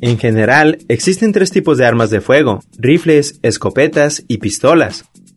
En 0.00 0.18
general, 0.18 0.78
existen 0.88 1.32
tres 1.32 1.50
tipos 1.50 1.76
de 1.76 1.84
armas 1.84 2.10
de 2.10 2.20
fuego, 2.20 2.62
rifles, 2.78 3.40
escopetas 3.42 4.22
y 4.28 4.38
pistolas. 4.38 5.04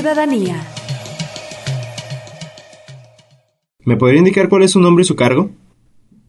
Ciudadanía. 0.00 0.54
¿Me 3.84 3.96
podría 3.98 4.20
indicar 4.20 4.48
cuál 4.48 4.62
es 4.62 4.70
su 4.70 4.80
nombre 4.80 5.02
y 5.02 5.04
su 5.04 5.14
cargo? 5.14 5.50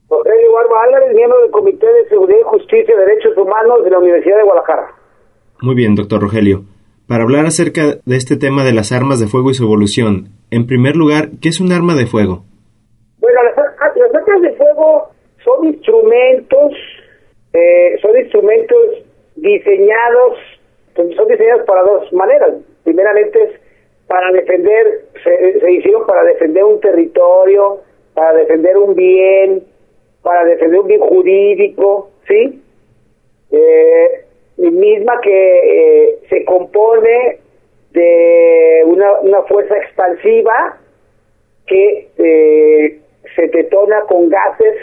Rogelio 0.09 0.52
Barba 0.53 0.83
Álvarez, 0.88 1.16
miembro 1.16 1.39
del 1.41 1.52
Comité 1.52 1.86
de 1.88 2.09
Seguridad 2.09 2.39
y 2.42 2.44
Justicia 2.44 2.94
y 2.94 2.97
Derechos 2.97 3.38
Humanos 3.38 3.86
de 3.86 3.92
la 3.92 3.99
Universidad 3.99 4.36
de 4.39 4.44
Guadalajara. 4.44 4.88
Muy 5.61 5.75
bien, 5.75 5.95
doctor 5.95 6.19
Rogelio. 6.19 6.66
Para 7.08 7.23
hablar 7.23 7.45
acerca 7.45 7.95
de 8.05 8.16
este 8.17 8.36
tema 8.36 8.66
de 8.66 8.73
las 8.73 8.92
armas 8.92 9.22
de 9.22 9.27
fuego 9.27 9.52
y 9.52 9.53
su 9.53 9.64
evolución, 9.64 10.31
en 10.49 10.67
primer 10.67 10.97
lugar, 10.97 11.30
¿qué 11.42 11.47
es 11.47 11.61
un 11.61 11.72
arma 11.72 11.95
de 11.95 12.08
fuego? 12.08 12.44
Bueno, 13.19 13.39
las, 13.42 13.58
ar- 13.58 13.94
las 13.95 14.14
armas 14.27 14.42
de 14.42 14.52
fuego 14.58 15.11
son 15.45 15.66
instrumentos, 15.67 16.73
eh, 17.53 17.95
son 18.02 18.19
instrumentos 18.19 18.77
diseñados, 19.38 20.36
son 20.94 21.09
son 21.16 21.25
diseñados 21.30 21.64
para 21.66 21.83
dos 21.83 22.11
maneras. 22.11 22.49
Primeramente 22.83 23.39
es 23.44 23.61
para 24.12 24.30
defender, 24.34 25.06
se, 25.23 25.72
hicieron 25.72 26.06
para 26.06 26.23
defender 26.26 26.66
un 26.66 26.81
territorio, 26.81 27.80
para 28.14 28.34
defender 28.34 28.78
un 28.78 28.94
bien, 28.94 29.64
para 30.22 30.44
defender 30.44 30.81
un 30.81 30.88
bien 30.88 31.00
jurídico, 31.00 32.09
¿sí? 32.28 32.62
eh, 33.52 34.26
misma 34.58 35.22
que 35.22 35.59
eh, 36.09 36.20
se 36.30 36.44
compone 36.44 37.39
de 37.92 38.84
una, 38.86 39.22
una 39.22 39.44
fuerza 39.44 39.78
expansiva 39.78 40.78
que 41.67 42.09
eh, 42.17 43.00
se 43.34 43.48
detona 43.48 44.02
con 44.09 44.28
gases 44.28 44.76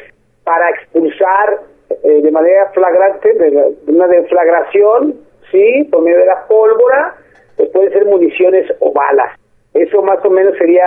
para 0.44 0.70
expulsar 0.70 1.60
eh, 2.02 2.20
de 2.22 2.30
manera 2.30 2.70
flagrante, 2.72 3.34
de, 3.34 3.50
la- 3.50 3.68
de 3.68 3.92
una 3.92 4.06
deflagración, 4.08 5.16
¿sí? 5.52 5.84
Por 5.92 6.00
medio 6.02 6.18
de 6.20 6.26
la 6.26 6.46
pólvora, 6.46 7.14
pues 7.58 7.68
pueden 7.70 7.92
ser 7.92 8.06
municiones 8.06 8.64
o 8.80 8.92
balas. 8.92 9.38
Eso 9.74 10.00
más 10.02 10.24
o 10.24 10.30
menos 10.30 10.56
sería 10.56 10.86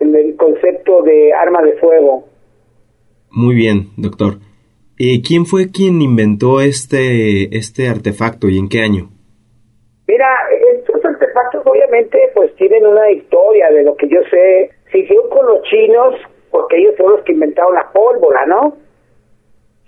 el, 0.00 0.14
el 0.16 0.36
concepto 0.36 1.02
de 1.02 1.32
arma 1.32 1.62
de 1.62 1.74
fuego. 1.74 2.24
Muy 3.30 3.54
bien, 3.54 3.90
doctor. 3.96 4.34
Eh, 4.98 5.22
¿Quién 5.26 5.44
fue 5.44 5.70
quien 5.72 6.00
inventó 6.02 6.60
este, 6.60 7.56
este 7.56 7.88
artefacto 7.88 8.48
y 8.48 8.58
en 8.58 8.68
qué 8.68 8.80
año? 8.80 9.10
Mira, 10.06 10.26
estos 10.76 11.04
artefactos 11.04 11.66
obviamente 11.66 12.18
pues 12.34 12.54
tienen 12.56 12.86
una 12.86 13.10
historia 13.10 13.70
de 13.70 13.82
lo 13.82 13.96
que 13.96 14.08
yo 14.08 14.20
sé. 14.30 14.70
Se 14.92 14.98
hicieron 14.98 15.28
con 15.30 15.46
los 15.46 15.62
chinos 15.62 16.14
porque 16.50 16.76
ellos 16.76 16.94
fueron 16.96 17.16
los 17.16 17.24
que 17.24 17.32
inventaron 17.32 17.74
la 17.74 17.90
pólvora, 17.92 18.46
¿no? 18.46 18.76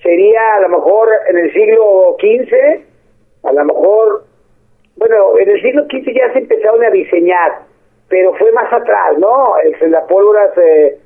Sería 0.02 0.40
a 0.56 0.60
lo 0.62 0.70
mejor 0.70 1.08
en 1.28 1.38
el 1.38 1.52
siglo 1.52 2.16
XV, 2.18 2.84
a 3.44 3.52
lo 3.52 3.64
mejor, 3.64 4.24
bueno, 4.96 5.38
en 5.38 5.50
el 5.50 5.62
siglo 5.84 6.02
XV 6.04 6.14
ya 6.14 6.32
se 6.32 6.38
empezaron 6.40 6.84
a 6.84 6.90
diseñar, 6.90 7.52
pero 8.08 8.34
fue 8.34 8.52
más 8.52 8.72
atrás, 8.72 9.18
¿no? 9.18 9.54
El- 9.58 9.90
la 9.90 10.06
pólvora 10.06 10.52
se, 10.54 10.98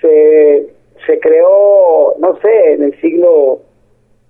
se, 0.00 0.66
se 1.06 1.20
creó, 1.20 2.14
no 2.18 2.36
sé, 2.40 2.72
en 2.72 2.82
el 2.84 3.00
siglo 3.00 3.60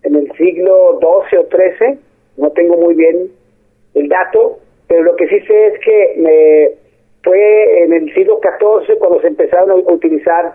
en 0.03 0.15
el 0.15 0.31
siglo 0.37 1.01
XII 1.01 1.39
o 1.39 1.47
XIII, 1.51 1.99
no 2.37 2.51
tengo 2.53 2.77
muy 2.77 2.95
bien 2.95 3.29
el 3.95 4.09
dato, 4.09 4.59
pero 4.87 5.03
lo 5.03 5.17
que 5.17 5.27
sí 5.27 5.41
sé 5.41 5.67
es 5.67 5.81
que 5.81 6.15
me, 6.19 6.71
fue 7.25 7.83
en 7.83 7.93
el 7.93 8.15
siglo 8.15 8.39
XIV 8.41 8.99
cuando 9.01 9.21
se 9.21 9.27
empezaron 9.29 9.71
a 9.71 9.75
utilizar 9.75 10.55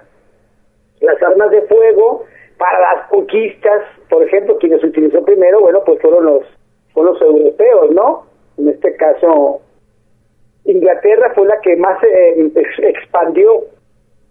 las 1.02 1.22
armas 1.22 1.52
de 1.52 1.64
fuego 1.64 2.24
para 2.58 2.80
las 2.96 3.08
conquistas, 3.10 3.82
por 4.10 4.24
ejemplo, 4.24 4.58
quienes 4.58 4.82
utilizó 4.84 5.22
primero, 5.26 5.60
bueno, 5.60 5.82
pues 5.86 6.00
fueron 6.00 6.24
los, 6.26 6.44
fueron 6.94 7.14
los 7.14 7.22
europeos, 7.22 7.92
¿no? 7.92 8.31
En 8.62 8.70
este 8.70 8.96
caso, 8.96 9.60
Inglaterra 10.66 11.32
fue 11.34 11.48
la 11.48 11.60
que 11.62 11.76
más 11.76 11.98
eh, 12.04 12.52
ex- 12.56 12.80
expandió 12.96 13.62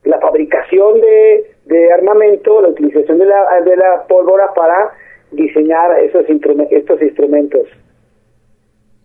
la 0.04 0.20
fabricación 0.20 1.00
de, 1.00 1.44
de 1.66 1.92
armamento, 1.92 2.62
la 2.62 2.68
utilización 2.68 3.18
de 3.18 3.26
la, 3.26 3.60
de 3.64 3.76
la 3.76 4.06
pólvora 4.08 4.54
para 4.54 4.92
diseñar 5.32 6.00
esos 6.00 6.24
estos 6.70 7.02
instrumentos. 7.02 7.66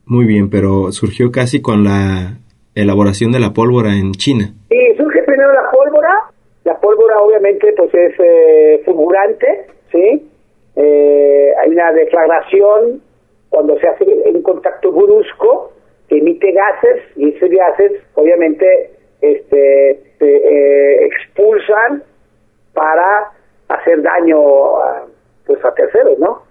Muy 0.05 0.25
bien, 0.25 0.49
pero 0.49 0.91
surgió 0.91 1.31
casi 1.31 1.61
con 1.61 1.83
la 1.83 2.37
elaboración 2.75 3.31
de 3.31 3.39
la 3.39 3.51
pólvora 3.53 3.89
en 3.95 4.11
China. 4.11 4.53
Y 4.69 4.95
surge 4.95 5.23
primero 5.23 5.51
la 5.53 5.71
pólvora. 5.71 6.13
La 6.63 6.79
pólvora 6.79 7.19
obviamente 7.19 7.73
pues 7.75 7.93
es 7.93 8.13
eh, 8.19 8.81
fulgurante, 8.85 9.65
¿sí? 9.91 10.29
Eh, 10.75 11.49
hay 11.61 11.69
una 11.71 11.91
deflagración 11.93 13.01
cuando 13.55 13.79
se 13.79 13.87
hace 13.87 14.03
un 14.03 14.41
contacto 14.41 14.91
brusco 14.91 15.71
que 16.09 16.17
emite 16.17 16.51
gases 16.51 17.03
y 17.15 17.29
esos 17.29 17.49
gases 17.49 18.03
obviamente 18.15 18.65
este 19.21 20.03
se, 20.19 20.25
eh, 20.25 21.05
expulsan 21.05 22.03
para 22.73 23.31
hacer 23.69 24.01
daño 24.01 24.77
a, 24.77 25.05
pues 25.45 25.63
a 25.63 25.73
terceros, 25.73 26.19
¿no? 26.19 26.41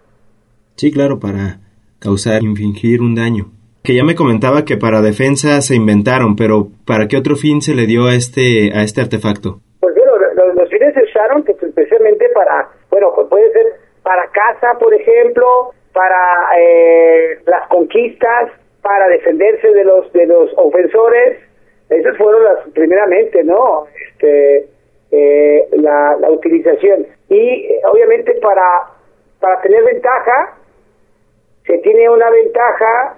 Sí, 0.77 0.91
claro, 0.91 1.21
para 1.21 1.61
causar, 2.01 2.43
infligir 2.43 3.03
un 3.03 3.15
daño. 3.15 3.53
Que 3.83 3.95
ya 3.95 4.03
me 4.03 4.15
comentaba 4.15 4.65
que 4.65 4.79
para 4.79 5.03
defensa 5.03 5.61
se 5.61 5.77
inventaron, 5.77 6.37
pero 6.37 6.69
¿para 6.87 7.07
qué 7.07 7.19
otro 7.19 7.37
fin 7.37 7.61
se 7.61 7.75
le 7.75 7.85
dio 7.85 8.07
a 8.07 8.15
este, 8.15 8.73
a 8.75 8.83
este 8.83 9.03
artefacto? 9.03 9.61
Pues 9.81 9.95
bueno, 9.95 10.13
los, 10.17 10.55
los 10.55 10.71
fines 10.71 10.95
se 10.95 11.03
usaron 11.03 11.45
pues, 11.45 11.63
especialmente 11.63 12.31
para, 12.35 12.71
bueno, 12.91 13.13
pues 13.15 13.29
puede 13.29 13.53
ser 13.53 13.67
para 14.03 14.23
caza, 14.31 14.79
por 14.81 14.95
ejemplo, 14.95 15.75
para 15.95 16.49
eh, 16.59 17.39
las 17.47 17.67
conquistas, 17.69 18.51
para 18.83 19.09
defenderse 19.09 19.69
de 19.73 19.85
los 19.85 20.13
de 20.13 20.27
los 20.27 20.53
ofensores. 20.59 21.39
Esas 21.89 22.17
fueron 22.19 22.45
las 22.45 22.69
primeramente, 22.75 23.43
¿no? 23.45 23.87
Este, 24.11 24.67
eh, 25.11 25.69
la, 25.73 26.17
la 26.21 26.31
utilización 26.31 27.07
y 27.31 27.39
eh, 27.67 27.81
obviamente 27.91 28.35
para 28.43 28.91
para 29.41 29.61
tener 29.63 29.83
ventaja 29.85 30.59
se 31.67 31.79
tiene 31.79 32.11
una 32.11 32.29
ventaja 32.31 33.17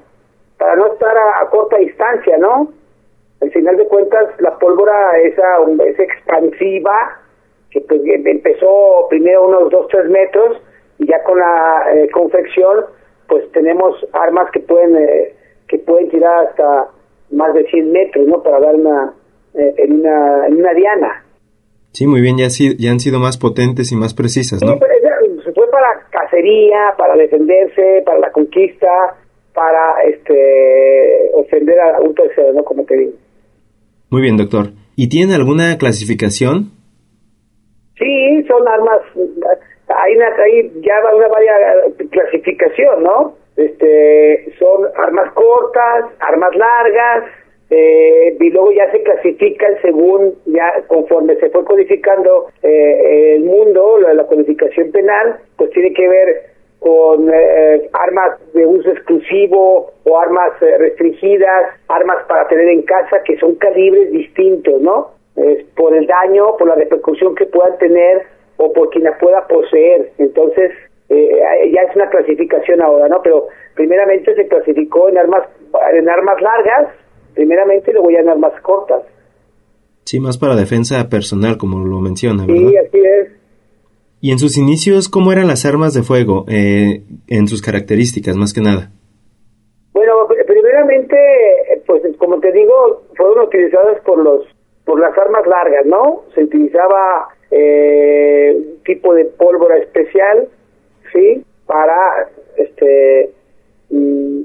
para 0.58 0.76
no 0.76 0.92
estar 0.92 1.16
a, 1.16 1.40
a 1.40 1.50
corta 1.50 1.78
distancia, 1.78 2.36
¿no? 2.38 2.72
al 3.40 3.50
final 3.50 3.76
de 3.76 3.86
cuentas 3.86 4.28
la 4.40 4.58
pólvora 4.58 5.18
esa 5.18 5.44
es 5.86 5.98
expansiva 5.98 7.20
que 7.70 7.80
pues, 7.82 8.00
em- 8.06 8.26
empezó 8.26 9.06
primero 9.10 9.46
unos 9.46 9.70
2 9.70 9.88
3 9.88 10.08
metros 10.08 10.62
y 10.98 11.06
ya 11.06 11.22
con 11.24 11.38
la 11.38 11.84
eh, 11.94 12.08
confección 12.10 12.86
pues 13.28 13.50
tenemos 13.52 13.94
armas 14.12 14.50
que 14.52 14.60
pueden 14.60 14.96
eh, 14.96 15.34
que 15.68 15.78
pueden 15.78 16.08
tirar 16.10 16.46
hasta 16.46 16.88
más 17.30 17.52
de 17.54 17.64
100 17.66 17.92
metros 17.92 18.26
no 18.26 18.42
para 18.42 18.60
dar 18.60 18.74
una 18.74 19.12
eh, 19.54 19.74
en 19.78 20.00
una 20.00 20.46
en 20.46 20.56
una 20.58 20.72
diana 20.74 21.22
Sí, 21.92 22.06
muy 22.06 22.20
bien, 22.20 22.36
ya, 22.36 22.50
si- 22.50 22.76
ya 22.76 22.90
han 22.90 23.00
sido 23.00 23.18
más 23.20 23.38
potentes 23.38 23.90
y 23.90 23.96
más 23.96 24.12
precisas, 24.12 24.58
Sí, 24.60 24.66
¿no? 24.66 24.74
esa- 24.74 25.42
se 25.44 25.52
fue 25.54 25.70
para 25.70 25.86
cacería, 26.10 26.92
para 26.98 27.14
defenderse, 27.16 28.02
para 28.04 28.18
la 28.18 28.30
conquista, 28.32 28.86
para 29.54 30.02
este 30.02 31.30
ofender 31.32 31.80
a 31.80 31.98
un 32.02 32.14
tercero, 32.14 32.52
¿no? 32.52 32.62
Como 32.64 32.84
te 32.84 32.96
digo. 32.98 33.12
Muy 34.10 34.20
bien, 34.20 34.36
doctor. 34.36 34.72
¿Y 34.94 35.08
tienen 35.08 35.34
alguna 35.36 35.78
clasificación? 35.78 36.72
son 38.46 38.68
armas, 38.68 39.00
hay, 39.88 40.18
hay 40.18 40.72
ya 40.80 40.94
una 41.14 41.28
varia 41.28 41.54
clasificación, 42.10 43.02
¿no? 43.02 43.34
Este, 43.56 44.52
son 44.58 44.86
armas 44.96 45.32
cortas, 45.32 46.12
armas 46.20 46.54
largas, 46.54 47.24
eh, 47.68 48.36
y 48.38 48.50
luego 48.50 48.70
ya 48.72 48.90
se 48.92 49.02
clasifican 49.02 49.74
según, 49.82 50.34
ya 50.46 50.82
conforme 50.86 51.36
se 51.36 51.50
fue 51.50 51.64
codificando 51.64 52.46
eh, 52.62 53.34
el 53.36 53.44
mundo, 53.44 53.98
la, 53.98 54.14
la, 54.14 54.26
codificación 54.26 54.92
penal, 54.92 55.38
pues 55.56 55.70
tiene 55.70 55.92
que 55.92 56.08
ver 56.08 56.42
con 56.78 57.28
eh, 57.32 57.88
armas 57.92 58.38
de 58.52 58.66
uso 58.66 58.90
exclusivo 58.90 59.90
o 60.04 60.18
armas 60.20 60.52
eh, 60.62 60.78
restringidas, 60.78 61.74
armas 61.88 62.24
para 62.28 62.46
tener 62.46 62.68
en 62.68 62.82
casa 62.82 63.22
que 63.24 63.36
son 63.38 63.56
calibres 63.56 64.12
distintos, 64.12 64.80
¿no? 64.80 65.16
por 65.76 65.94
el 65.94 66.06
daño, 66.06 66.56
por 66.56 66.66
la 66.66 66.76
repercusión 66.76 67.34
que 67.34 67.44
puedan 67.44 67.76
tener 67.76 68.22
o 68.56 68.72
por 68.72 68.90
quien 68.90 69.04
la 69.04 69.16
pueda 69.18 69.46
poseer. 69.46 70.12
Entonces, 70.18 70.72
eh, 71.08 71.72
ya 71.72 71.82
es 71.82 71.96
una 71.96 72.08
clasificación 72.08 72.82
ahora, 72.82 73.08
¿no? 73.08 73.20
Pero 73.22 73.46
primeramente 73.74 74.34
se 74.34 74.48
clasificó 74.48 75.08
en 75.08 75.18
armas 75.18 75.48
en 75.92 76.08
armas 76.08 76.40
largas, 76.40 76.94
primeramente, 77.34 77.92
luego 77.92 78.10
ya 78.10 78.20
en 78.20 78.28
armas 78.28 78.60
cortas. 78.62 79.02
Sí, 80.04 80.20
más 80.20 80.38
para 80.38 80.56
defensa 80.56 81.08
personal, 81.08 81.58
como 81.58 81.84
lo 81.84 82.00
menciona, 82.00 82.46
¿verdad? 82.46 82.70
Sí, 82.70 82.76
así 82.76 82.98
es. 82.98 83.28
¿Y 84.20 84.32
en 84.32 84.38
sus 84.38 84.56
inicios 84.56 85.08
cómo 85.08 85.32
eran 85.32 85.46
las 85.46 85.66
armas 85.66 85.94
de 85.94 86.02
fuego, 86.02 86.46
eh, 86.48 87.02
en 87.28 87.46
sus 87.48 87.60
características, 87.60 88.36
más 88.36 88.54
que 88.54 88.60
nada? 88.60 88.90
Bueno, 89.92 90.26
primeramente, 90.46 91.16
pues 91.86 92.02
como 92.18 92.40
te 92.40 92.52
digo, 92.52 93.02
fueron 93.16 93.46
utilizadas 93.46 94.00
por 94.02 94.18
los 94.18 94.46
por 94.84 95.00
las 95.00 95.16
armas 95.18 95.44
largas, 95.46 95.84
¿no? 95.84 96.22
Se 96.34 96.44
utilizaba 96.44 97.28
eh, 97.58 98.54
un 98.54 98.82
tipo 98.84 99.14
de 99.14 99.24
pólvora 99.24 99.78
especial, 99.78 100.48
¿sí? 101.12 101.42
Para, 101.66 102.28
este, 102.56 103.30
mm, 103.90 104.42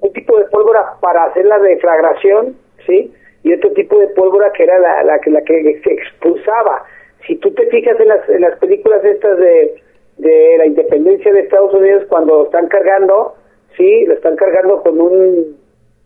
un 0.00 0.12
tipo 0.12 0.38
de 0.38 0.44
pólvora 0.46 0.94
para 1.00 1.24
hacer 1.24 1.44
la 1.46 1.58
deflagración, 1.58 2.56
¿sí? 2.86 3.12
Y 3.42 3.52
otro 3.52 3.72
tipo 3.72 3.98
de 3.98 4.08
pólvora 4.08 4.52
que 4.52 4.64
era 4.64 4.78
la, 4.78 5.02
la, 5.02 5.20
la 5.24 5.40
que 5.42 5.80
se 5.82 5.92
expulsaba. 5.92 6.84
Si 7.26 7.36
tú 7.36 7.52
te 7.52 7.66
fijas 7.66 7.98
en 7.98 8.08
las, 8.08 8.28
en 8.28 8.40
las 8.42 8.58
películas 8.58 9.04
estas 9.04 9.38
de, 9.38 9.82
de 10.18 10.54
la 10.58 10.66
independencia 10.66 11.32
de 11.32 11.40
Estados 11.40 11.74
Unidos, 11.74 12.04
cuando 12.08 12.44
están 12.44 12.68
cargando, 12.68 13.34
sí, 13.76 14.04
lo 14.06 14.14
están 14.14 14.36
cargando 14.36 14.82
con 14.82 15.00
un, 15.00 15.56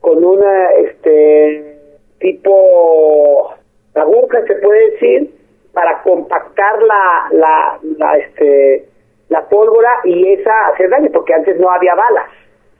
con 0.00 0.24
una, 0.24 0.70
este, 0.72 1.76
tipo 2.18 3.54
aguja, 3.94 4.46
se 4.46 4.54
puede 4.56 4.90
decir, 4.92 5.39
para 5.72 6.02
compactar 6.02 6.82
la, 6.82 7.28
la, 7.32 7.78
la, 7.98 8.16
este, 8.18 8.86
la 9.28 9.48
pólvora 9.48 9.90
y 10.04 10.32
esa 10.32 10.68
hacer 10.72 10.90
daño, 10.90 11.10
porque 11.12 11.34
antes 11.34 11.58
no 11.58 11.70
había 11.70 11.94
balas. 11.94 12.28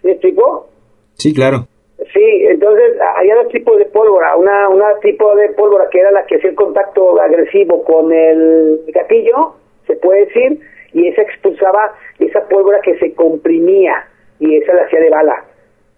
¿Me 0.02 0.12
explico? 0.12 0.68
Sí, 1.14 1.34
claro. 1.34 1.66
Sí, 2.12 2.44
entonces 2.48 2.98
había 3.16 3.36
dos 3.36 3.48
tipos 3.48 3.76
de 3.78 3.84
pólvora. 3.86 4.36
Una, 4.36 4.68
una 4.68 4.98
tipo 5.00 5.34
de 5.36 5.50
pólvora 5.50 5.88
que 5.90 6.00
era 6.00 6.10
la 6.10 6.24
que 6.24 6.36
hacía 6.36 6.50
el 6.50 6.56
contacto 6.56 7.20
agresivo 7.20 7.84
con 7.84 8.12
el 8.12 8.80
gatillo, 8.88 9.54
se 9.86 9.96
puede 9.96 10.26
decir, 10.26 10.60
y 10.92 11.08
esa 11.08 11.22
expulsaba 11.22 11.94
esa 12.18 12.48
pólvora 12.48 12.80
que 12.80 12.98
se 12.98 13.14
comprimía 13.14 14.06
y 14.38 14.56
esa 14.56 14.72
la 14.74 14.82
hacía 14.82 15.00
de 15.00 15.10
bala. 15.10 15.44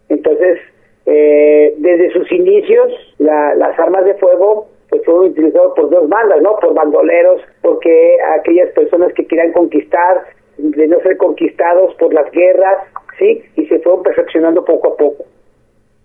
Entonces, 0.09 0.59
eh, 1.07 1.75
desde 1.79 2.11
sus 2.13 2.31
inicios, 2.33 2.93
la, 3.19 3.55
las 3.55 3.79
armas 3.79 4.05
de 4.05 4.15
fuego 4.15 4.69
pues 4.93 5.07
fueron 5.07 5.31
utilizadas 5.31 5.73
por 5.75 5.89
dos 5.89 6.07
bandas, 6.07 6.43
¿no? 6.43 6.57
Por 6.61 6.75
bandoleros, 6.75 7.41
porque 7.63 8.19
aquellas 8.39 8.71
personas 8.75 9.11
que 9.15 9.27
querían 9.27 9.51
conquistar, 9.53 10.27
de 10.59 10.87
no 10.87 11.01
ser 11.01 11.17
conquistados 11.17 11.95
por 11.95 12.13
las 12.13 12.31
guerras, 12.31 12.77
¿sí? 13.19 13.43
Y 13.57 13.67
se 13.69 13.79
fueron 13.79 14.03
perfeccionando 14.03 14.63
poco 14.63 14.93
a 14.93 14.97
poco. 14.99 15.25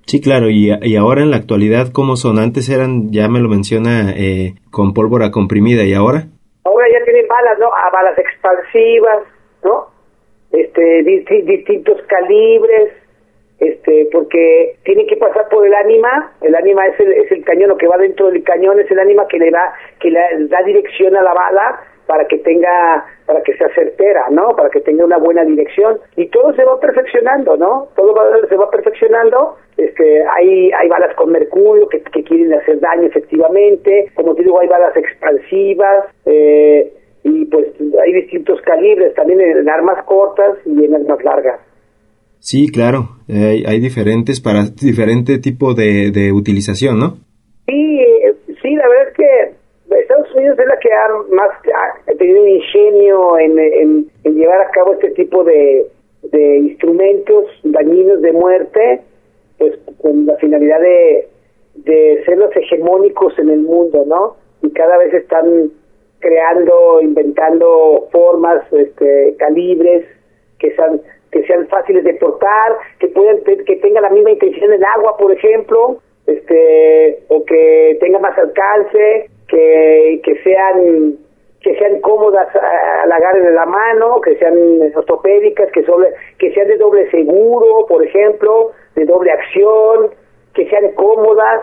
Sí, 0.06 0.22
claro, 0.22 0.50
y, 0.50 0.72
y 0.84 0.96
ahora 0.96 1.22
en 1.22 1.32
la 1.32 1.36
actualidad, 1.36 1.88
¿cómo 1.92 2.16
son? 2.16 2.40
Antes 2.40 2.70
eran, 2.70 3.12
ya 3.12 3.28
me 3.28 3.42
lo 3.42 3.50
menciona, 3.50 4.14
eh, 4.16 4.54
con 4.72 4.94
pólvora 4.94 5.32
comprimida, 5.32 5.84
¿y 5.84 5.94
ahora? 5.94 6.28
Ahora 6.64 6.86
ya 6.90 7.04
tienen 7.04 7.28
balas, 7.28 7.60
¿no? 7.60 7.68
A 7.68 7.92
balas 7.92 8.18
expansivas, 8.18 9.24
¿no? 9.66 9.88
Este, 10.54 11.04
distintos 11.04 11.98
calibres, 12.08 12.94
este 13.60 14.08
porque 14.12 14.76
tiene 14.84 15.06
que 15.08 15.18
pasar 15.18 15.50
por 15.50 15.66
el 15.66 15.74
ánima 15.74 16.34
el 16.42 16.54
ánima 16.56 16.86
es 16.88 17.00
el, 17.00 17.12
es 17.12 17.32
el 17.32 17.44
cañón 17.44 17.70
lo 17.70 17.78
que 17.78 17.88
va 17.88 17.98
dentro 17.98 18.30
del 18.30 18.44
cañón 18.44 18.80
es 18.80 18.90
el 18.92 19.00
ánima 19.00 19.28
que 19.28 19.40
le 19.40 19.50
da 19.50 19.74
que 20.00 20.12
le 20.12 20.20
da 20.48 20.62
dirección 20.64 21.16
a 21.16 21.24
la 21.24 21.34
bala 21.34 21.80
para 22.08 22.26
que 22.26 22.38
tenga 22.40 23.06
para 23.26 23.42
que 23.44 23.56
sea 23.58 23.68
certera 23.76 24.26
no 24.32 24.56
para 24.56 24.70
que 24.70 24.80
tenga 24.82 25.06
una 25.06 25.18
buena 25.18 25.44
dirección. 25.44 26.00
Y 26.16 26.28
todo 26.28 26.54
se 26.54 26.64
va 26.64 26.80
perfeccionando 26.80 27.56
no 27.58 27.90
todo 27.96 28.16
se 28.50 28.56
va 28.56 28.72
perfeccionando. 28.72 29.58
Este 29.76 30.24
hay 30.26 30.72
hay 30.72 30.88
balas 30.88 31.14
con 31.16 31.32
mercurio 31.32 31.88
que, 31.90 32.02
que 32.02 32.24
quieren 32.24 32.54
hacer 32.54 32.80
daño 32.80 33.04
efectivamente. 33.04 34.12
Como 34.16 34.34
te 34.34 34.44
digo 34.44 34.60
hay 34.60 34.68
balas 34.68 34.96
expansivas 34.96 36.06
eh, 36.26 36.92
y 37.24 37.46
pues 37.46 37.68
hay 38.04 38.14
distintos 38.14 38.62
calibres 38.62 39.14
también 39.14 39.42
en 39.42 39.70
armas 39.70 40.04
cortas 40.06 40.58
y 40.66 40.86
en 40.86 40.96
armas 40.96 41.24
largas 41.24 41.67
Sí, 42.50 42.72
claro, 42.72 43.10
hay, 43.28 43.66
hay 43.68 43.82
diferentes 43.82 44.40
para 44.40 44.64
diferente 44.82 45.38
tipo 45.38 45.74
de, 45.74 46.12
de 46.12 46.32
utilización, 46.32 46.98
¿no? 46.98 47.18
Sí, 47.68 48.00
eh, 48.00 48.34
sí, 48.62 48.74
la 48.74 48.88
verdad 48.88 49.08
es 49.10 49.14
que 49.18 50.00
Estados 50.00 50.34
Unidos 50.34 50.58
es 50.58 50.66
la 50.66 50.80
que 50.80 50.90
ha 50.94 51.36
más 51.36 51.50
tenido 52.18 52.44
un 52.44 52.48
ingenio 52.48 53.38
en, 53.38 53.60
en, 53.60 54.12
en 54.24 54.36
llevar 54.36 54.62
a 54.62 54.72
cabo 54.72 54.94
este 54.94 55.10
tipo 55.10 55.44
de, 55.44 55.88
de 56.24 56.58
instrumentos 56.60 57.48
dañinos 57.66 58.22
de 58.22 58.32
muerte, 58.32 59.02
pues 59.58 59.78
con 60.02 60.26
la 60.26 60.38
finalidad 60.38 60.80
de, 60.80 61.28
de 61.76 62.24
ser 62.24 62.38
los 62.38 62.56
hegemónicos 62.56 63.38
en 63.40 63.50
el 63.50 63.60
mundo, 63.60 64.06
¿no? 64.08 64.38
Y 64.62 64.72
cada 64.72 64.98
vez 65.00 65.14
están 65.14 65.70
creando, 66.20 67.02
inventando 67.02 68.08
formas, 68.10 68.64
este, 68.72 69.36
calibres 69.38 70.06
que 70.60 70.74
sean 70.78 71.02
que 71.38 71.46
sean 71.46 71.68
fáciles 71.68 72.04
de 72.04 72.16
portar, 72.16 72.78
que 73.00 73.08
puedan 73.10 73.38
que 73.44 73.76
tengan 73.76 74.04
la 74.04 74.10
misma 74.10 74.32
intensidad 74.32 74.70
en 74.70 74.74
el 74.74 74.86
agua, 74.86 75.16
por 75.18 75.32
ejemplo, 75.32 75.98
este 76.26 77.20
o 77.28 77.46
que 77.46 77.98
tengan 78.02 78.24
más 78.24 78.36
alcance, 78.38 79.30
que, 79.48 80.20
que 80.24 80.36
sean 80.44 81.18
que 81.62 81.76
sean 81.78 82.00
cómodas 82.02 82.48
al 82.56 83.12
agarre 83.12 83.42
de 83.42 83.52
la 83.52 83.66
mano, 83.66 84.20
que 84.22 84.36
sean 84.38 84.56
ortopédicas, 84.96 85.72
que 85.72 85.84
sobre, 85.84 86.10
que 86.40 86.52
sean 86.54 86.68
de 86.70 86.78
doble 86.78 87.10
seguro, 87.12 87.86
por 87.88 88.04
ejemplo, 88.04 88.72
de 88.96 89.06
doble 89.06 89.32
acción, 89.32 90.10
que 90.54 90.68
sean 90.70 90.92
cómodas, 90.94 91.62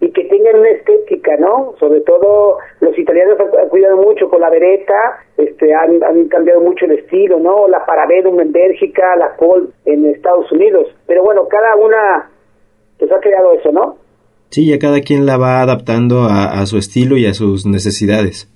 y 0.00 0.12
que 0.12 0.24
tengan 0.24 0.58
una 0.58 0.68
estética, 0.68 1.36
¿no? 1.38 1.74
Sobre 1.78 2.00
todo 2.02 2.58
mucho 3.96 4.28
con 4.28 4.40
la 4.40 4.50
vereta, 4.50 4.94
este, 5.36 5.74
han, 5.74 6.02
han, 6.02 6.28
cambiado 6.28 6.60
mucho 6.60 6.86
el 6.86 6.92
estilo, 6.92 7.38
¿no? 7.38 7.68
La 7.68 7.84
Parabellum 7.84 8.40
en 8.40 8.52
Bélgica, 8.52 9.16
la 9.16 9.36
Colt 9.36 9.70
en 9.84 10.06
Estados 10.06 10.50
Unidos, 10.52 10.86
pero 11.06 11.22
bueno, 11.22 11.46
cada 11.48 11.76
una 11.76 12.30
pues 12.98 13.10
ha 13.10 13.20
creado 13.20 13.52
eso, 13.52 13.72
¿no? 13.72 13.96
Sí, 14.50 14.68
ya 14.68 14.78
cada 14.78 15.00
quien 15.00 15.26
la 15.26 15.36
va 15.36 15.62
adaptando 15.62 16.26
a 16.28 16.64
su 16.66 16.78
estilo 16.78 17.16
y 17.16 17.26
a 17.26 17.34
sus 17.34 17.66
necesidades. 17.66 18.53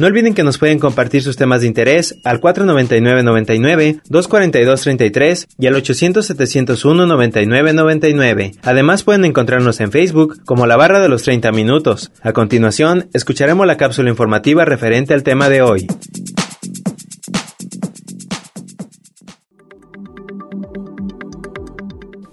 No 0.00 0.06
olviden 0.06 0.32
que 0.32 0.44
nos 0.44 0.56
pueden 0.56 0.78
compartir 0.78 1.22
sus 1.22 1.36
temas 1.36 1.60
de 1.60 1.66
interés 1.66 2.18
al 2.24 2.40
499-99, 2.40 4.00
242-33 4.08 5.46
y 5.58 5.66
al 5.66 5.74
800-701-9999. 5.74 8.56
Además 8.62 9.02
pueden 9.02 9.26
encontrarnos 9.26 9.78
en 9.80 9.92
Facebook 9.92 10.42
como 10.46 10.66
la 10.66 10.78
barra 10.78 11.00
de 11.00 11.10
los 11.10 11.24
30 11.24 11.52
minutos. 11.52 12.12
A 12.22 12.32
continuación, 12.32 13.10
escucharemos 13.12 13.66
la 13.66 13.76
cápsula 13.76 14.08
informativa 14.08 14.64
referente 14.64 15.12
al 15.12 15.22
tema 15.22 15.50
de 15.50 15.60
hoy. 15.60 15.86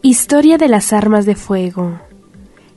Historia 0.02 0.58
de 0.58 0.70
las 0.70 0.94
armas 0.94 1.26
de 1.26 1.36
fuego. 1.36 2.00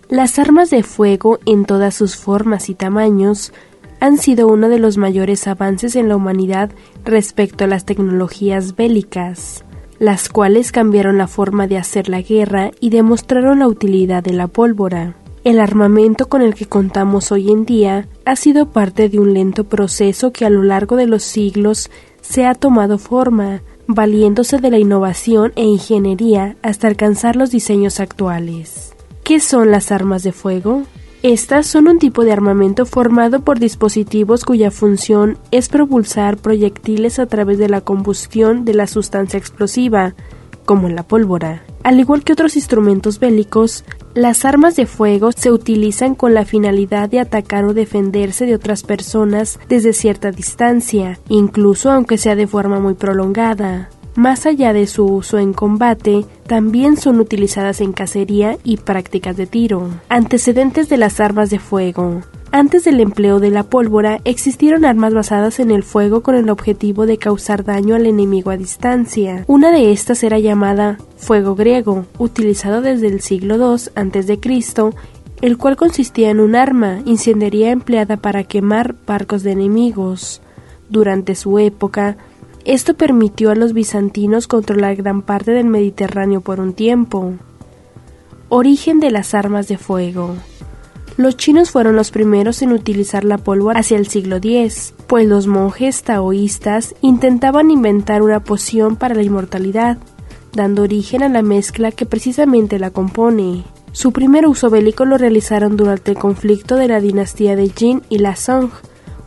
Las 0.08 0.40
armas 0.40 0.70
de 0.70 0.82
fuego 0.82 1.38
en 1.46 1.64
todas 1.64 1.94
sus 1.94 2.16
formas 2.16 2.68
y 2.68 2.74
tamaños 2.74 3.52
han 4.00 4.18
sido 4.18 4.48
uno 4.48 4.68
de 4.68 4.78
los 4.78 4.96
mayores 4.96 5.46
avances 5.46 5.94
en 5.94 6.08
la 6.08 6.16
humanidad 6.16 6.70
respecto 7.04 7.64
a 7.64 7.66
las 7.66 7.84
tecnologías 7.84 8.74
bélicas, 8.74 9.64
las 9.98 10.30
cuales 10.30 10.72
cambiaron 10.72 11.18
la 11.18 11.28
forma 11.28 11.66
de 11.66 11.76
hacer 11.76 12.08
la 12.08 12.22
guerra 12.22 12.70
y 12.80 12.90
demostraron 12.90 13.58
la 13.58 13.68
utilidad 13.68 14.22
de 14.22 14.32
la 14.32 14.48
pólvora. 14.48 15.14
El 15.44 15.60
armamento 15.60 16.28
con 16.28 16.42
el 16.42 16.54
que 16.54 16.66
contamos 16.66 17.32
hoy 17.32 17.50
en 17.50 17.64
día 17.64 18.08
ha 18.24 18.36
sido 18.36 18.70
parte 18.70 19.08
de 19.08 19.18
un 19.18 19.34
lento 19.34 19.64
proceso 19.64 20.32
que 20.32 20.44
a 20.44 20.50
lo 20.50 20.62
largo 20.62 20.96
de 20.96 21.06
los 21.06 21.22
siglos 21.22 21.90
se 22.20 22.46
ha 22.46 22.54
tomado 22.54 22.98
forma, 22.98 23.62
valiéndose 23.86 24.58
de 24.58 24.70
la 24.70 24.78
innovación 24.78 25.52
e 25.56 25.64
ingeniería 25.64 26.56
hasta 26.62 26.88
alcanzar 26.88 27.36
los 27.36 27.50
diseños 27.50 28.00
actuales. 28.00 28.94
¿Qué 29.24 29.40
son 29.40 29.70
las 29.70 29.92
armas 29.92 30.22
de 30.22 30.32
fuego? 30.32 30.82
Estas 31.22 31.66
son 31.66 31.86
un 31.86 31.98
tipo 31.98 32.24
de 32.24 32.32
armamento 32.32 32.86
formado 32.86 33.42
por 33.42 33.58
dispositivos 33.58 34.46
cuya 34.46 34.70
función 34.70 35.36
es 35.50 35.68
propulsar 35.68 36.38
proyectiles 36.38 37.18
a 37.18 37.26
través 37.26 37.58
de 37.58 37.68
la 37.68 37.82
combustión 37.82 38.64
de 38.64 38.72
la 38.72 38.86
sustancia 38.86 39.38
explosiva, 39.38 40.14
como 40.64 40.88
la 40.88 41.02
pólvora. 41.02 41.62
Al 41.82 42.00
igual 42.00 42.24
que 42.24 42.32
otros 42.32 42.56
instrumentos 42.56 43.18
bélicos, 43.18 43.84
las 44.14 44.46
armas 44.46 44.76
de 44.76 44.86
fuego 44.86 45.30
se 45.32 45.52
utilizan 45.52 46.14
con 46.14 46.32
la 46.32 46.46
finalidad 46.46 47.10
de 47.10 47.20
atacar 47.20 47.64
o 47.64 47.74
defenderse 47.74 48.46
de 48.46 48.54
otras 48.54 48.82
personas 48.82 49.60
desde 49.68 49.92
cierta 49.92 50.30
distancia, 50.30 51.18
incluso 51.28 51.90
aunque 51.90 52.16
sea 52.16 52.34
de 52.34 52.46
forma 52.46 52.80
muy 52.80 52.94
prolongada. 52.94 53.90
Más 54.20 54.44
allá 54.44 54.74
de 54.74 54.86
su 54.86 55.06
uso 55.06 55.38
en 55.38 55.54
combate, 55.54 56.26
también 56.46 56.98
son 56.98 57.20
utilizadas 57.20 57.80
en 57.80 57.94
cacería 57.94 58.58
y 58.64 58.76
prácticas 58.76 59.34
de 59.34 59.46
tiro. 59.46 59.88
Antecedentes 60.10 60.90
de 60.90 60.98
las 60.98 61.20
armas 61.20 61.48
de 61.48 61.58
fuego. 61.58 62.20
Antes 62.52 62.84
del 62.84 63.00
empleo 63.00 63.40
de 63.40 63.48
la 63.48 63.62
pólvora, 63.62 64.20
existieron 64.26 64.84
armas 64.84 65.14
basadas 65.14 65.58
en 65.58 65.70
el 65.70 65.82
fuego 65.82 66.22
con 66.22 66.34
el 66.34 66.50
objetivo 66.50 67.06
de 67.06 67.16
causar 67.16 67.64
daño 67.64 67.94
al 67.94 68.04
enemigo 68.04 68.50
a 68.50 68.58
distancia. 68.58 69.44
Una 69.46 69.72
de 69.72 69.90
estas 69.90 70.22
era 70.22 70.38
llamada 70.38 70.98
fuego 71.16 71.54
griego, 71.54 72.04
utilizado 72.18 72.82
desde 72.82 73.06
el 73.06 73.22
siglo 73.22 73.54
II 73.56 73.90
a.C., 73.94 74.38
el 75.40 75.56
cual 75.56 75.76
consistía 75.76 76.28
en 76.28 76.40
un 76.40 76.56
arma 76.56 77.00
incendiaria 77.06 77.70
empleada 77.70 78.18
para 78.18 78.44
quemar 78.44 78.96
barcos 79.06 79.44
de 79.44 79.52
enemigos. 79.52 80.42
Durante 80.90 81.36
su 81.36 81.58
época, 81.58 82.18
esto 82.64 82.94
permitió 82.94 83.50
a 83.50 83.54
los 83.54 83.72
bizantinos 83.72 84.46
controlar 84.46 84.96
gran 84.96 85.22
parte 85.22 85.52
del 85.52 85.66
Mediterráneo 85.66 86.40
por 86.40 86.60
un 86.60 86.74
tiempo. 86.74 87.32
Origen 88.48 89.00
de 89.00 89.10
las 89.10 89.34
armas 89.34 89.68
de 89.68 89.78
fuego. 89.78 90.34
Los 91.16 91.36
chinos 91.36 91.70
fueron 91.70 91.96
los 91.96 92.10
primeros 92.10 92.62
en 92.62 92.72
utilizar 92.72 93.24
la 93.24 93.38
pólvora 93.38 93.80
hacia 93.80 93.98
el 93.98 94.06
siglo 94.06 94.36
X, 94.36 94.94
pues 95.06 95.26
los 95.26 95.46
monjes 95.46 96.02
taoístas 96.02 96.94
intentaban 97.02 97.70
inventar 97.70 98.22
una 98.22 98.42
poción 98.42 98.96
para 98.96 99.14
la 99.14 99.22
inmortalidad, 99.22 99.98
dando 100.54 100.82
origen 100.82 101.22
a 101.22 101.28
la 101.28 101.42
mezcla 101.42 101.92
que 101.92 102.06
precisamente 102.06 102.78
la 102.78 102.90
compone. 102.90 103.64
Su 103.92 104.12
primer 104.12 104.46
uso 104.46 104.70
bélico 104.70 105.04
lo 105.04 105.18
realizaron 105.18 105.76
durante 105.76 106.12
el 106.12 106.18
conflicto 106.18 106.76
de 106.76 106.88
la 106.88 107.00
dinastía 107.00 107.56
de 107.56 107.68
Jin 107.68 108.02
y 108.08 108.18
la 108.18 108.36
Song, 108.36 108.70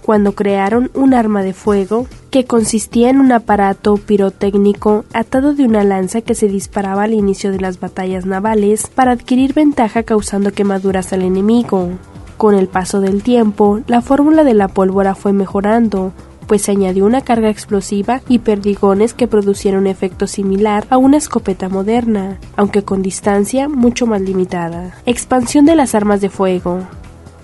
cuando 0.03 0.33
crearon 0.33 0.91
un 0.93 1.13
arma 1.13 1.43
de 1.43 1.53
fuego 1.53 2.07
que 2.29 2.45
consistía 2.45 3.10
en 3.10 3.19
un 3.19 3.31
aparato 3.31 3.98
pirotécnico 3.98 5.05
atado 5.13 5.53
de 5.53 5.63
una 5.63 5.83
lanza 5.83 6.22
que 6.22 6.36
se 6.36 6.48
disparaba 6.48 7.03
al 7.03 7.13
inicio 7.13 7.51
de 7.51 7.60
las 7.60 7.79
batallas 7.79 8.25
navales 8.25 8.88
para 8.88 9.12
adquirir 9.12 9.53
ventaja 9.53 10.03
causando 10.03 10.51
quemaduras 10.51 11.13
al 11.13 11.22
enemigo. 11.22 11.89
Con 12.38 12.55
el 12.55 12.67
paso 12.67 13.00
del 13.00 13.24
tiempo, 13.24 13.81
la 13.88 14.01
fórmula 14.01 14.43
de 14.43 14.53
la 14.53 14.67
pólvora 14.67 15.15
fue 15.15 15.31
mejorando, 15.31 16.12
pues 16.48 16.63
se 16.63 16.72
añadió 16.72 17.05
una 17.05 17.22
carga 17.22 17.50
explosiva 17.50 18.22
y 18.27 18.39
perdigones 18.39 19.13
que 19.13 19.27
producieron 19.27 19.81
un 19.81 19.88
efecto 19.88 20.27
similar 20.27 20.86
a 20.89 20.98
una 20.98 21.17
escopeta 21.17 21.69
moderna, 21.69 22.39
aunque 22.57 22.83
con 22.83 23.01
distancia 23.01 23.69
mucho 23.69 24.07
más 24.07 24.22
limitada. 24.22 24.95
Expansión 25.05 25.65
de 25.65 25.75
las 25.75 25.95
armas 25.95 26.19
de 26.19 26.29
fuego. 26.29 26.81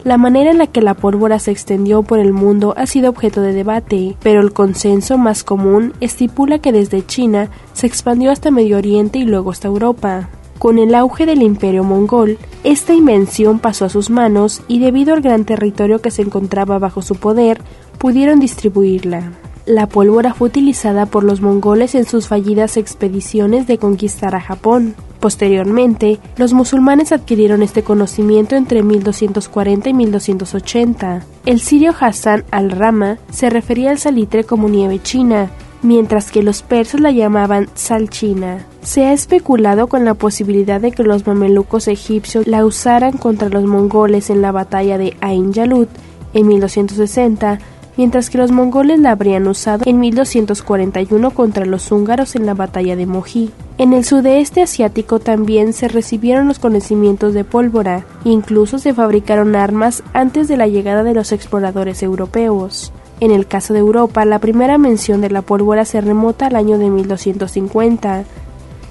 La 0.04 0.18
manera 0.18 0.50
en 0.50 0.58
la 0.58 0.68
que 0.68 0.82
la 0.82 0.94
pólvora 0.94 1.40
se 1.40 1.52
extendió 1.52 2.04
por 2.04 2.20
el 2.20 2.32
mundo 2.32 2.74
ha 2.78 2.86
sido 2.86 3.10
objeto 3.10 3.42
de 3.42 3.52
debate, 3.52 4.16
pero 4.24 4.40
el 4.40 4.54
consenso 4.54 5.18
más 5.18 5.44
común 5.44 5.94
estipula 6.00 6.60
que 6.60 6.72
desde 6.72 7.06
China 7.06 7.50
se 7.74 7.88
expandió 7.88 8.32
hasta 8.32 8.50
Medio 8.50 8.78
Oriente 8.78 9.20
y 9.20 9.26
luego 9.26 9.52
hasta 9.52 9.68
Europa. 9.68 10.30
Con 10.58 10.80
el 10.80 10.96
auge 10.96 11.26
del 11.26 11.42
imperio 11.42 11.84
mongol, 11.84 12.38
esta 12.64 12.94
invención 12.94 13.60
pasó 13.60 13.86
a 13.86 13.90
sus 13.90 14.10
manos 14.10 14.62
y 14.68 14.80
debido 14.80 15.14
al 15.14 15.22
gran 15.22 15.44
territorio 15.44 16.02
que 16.02 16.12
se 16.12 16.22
encontraba 16.22 16.80
bajo 16.80 17.02
su 17.02 17.16
poder, 17.16 17.62
pudieron 17.98 18.40
distribuirla. 18.40 19.34
La 19.66 19.88
pólvora 19.88 20.34
fue 20.34 20.48
utilizada 20.48 21.06
por 21.06 21.24
los 21.24 21.42
mongoles 21.42 21.94
en 21.94 22.06
sus 22.06 22.28
fallidas 22.28 22.78
expediciones 22.78 23.68
de 23.68 23.78
conquistar 23.78 24.34
a 24.34 24.42
Japón. 24.42 24.96
Posteriormente, 25.20 26.20
los 26.38 26.54
musulmanes 26.54 27.12
adquirieron 27.12 27.62
este 27.62 27.84
conocimiento 27.84 28.56
entre 28.56 28.84
1240 28.84 29.90
y 29.90 29.94
1280. 29.94 31.26
El 31.46 31.60
sirio 31.60 31.94
Hassan 32.00 32.46
al-Rama 32.52 33.18
se 33.30 33.50
refería 33.50 33.92
al 33.92 34.00
salitre 34.00 34.46
como 34.46 34.70
nieve 34.70 35.00
china, 35.02 35.50
mientras 35.82 36.32
que 36.32 36.42
los 36.42 36.62
persas 36.62 37.02
la 37.02 37.12
llamaban 37.12 37.68
sal 37.74 38.10
china. 38.10 38.66
Se 38.82 39.06
ha 39.06 39.14
especulado 39.14 39.88
con 39.88 40.06
la 40.06 40.14
posibilidad 40.14 40.80
de 40.80 40.92
que 40.92 41.04
los 41.04 41.28
mamelucos 41.28 41.90
egipcios 41.90 42.48
la 42.48 42.66
usaran 42.66 43.18
contra 43.18 43.50
los 43.50 43.66
mongoles 43.66 44.30
en 44.30 44.42
la 44.42 44.54
batalla 44.54 44.98
de 44.98 45.18
Ain 45.20 45.54
Jalut 45.54 45.90
en 46.34 46.48
1260 46.48 47.60
mientras 48.00 48.30
que 48.30 48.38
los 48.38 48.50
mongoles 48.50 48.98
la 48.98 49.12
habrían 49.12 49.46
usado 49.46 49.84
en 49.86 50.00
1241 50.00 51.32
contra 51.32 51.66
los 51.66 51.92
húngaros 51.92 52.38
en 52.38 52.46
la 52.46 52.54
batalla 52.54 52.96
de 52.96 53.06
Mojí. 53.06 53.52
En 53.78 53.92
el 53.92 54.06
sudeste 54.06 54.62
asiático 54.62 55.20
también 55.20 55.74
se 55.74 55.90
recibieron 55.90 56.48
los 56.48 56.60
conocimientos 56.60 57.34
de 57.34 57.44
pólvora, 57.44 58.06
incluso 58.24 58.80
se 58.80 58.94
fabricaron 58.94 59.54
armas 59.54 60.02
antes 60.14 60.48
de 60.48 60.56
la 60.56 60.68
llegada 60.68 61.04
de 61.04 61.14
los 61.14 61.34
exploradores 61.34 62.02
europeos. 62.02 62.94
En 63.20 63.32
el 63.32 63.48
caso 63.48 63.74
de 63.74 63.80
Europa, 63.80 64.24
la 64.24 64.40
primera 64.40 64.78
mención 64.78 65.20
de 65.20 65.30
la 65.30 65.42
pólvora 65.42 65.84
se 65.84 66.00
remota 66.00 66.48
al 66.48 66.56
año 66.56 66.78
de 66.78 66.90
1250. 66.90 68.24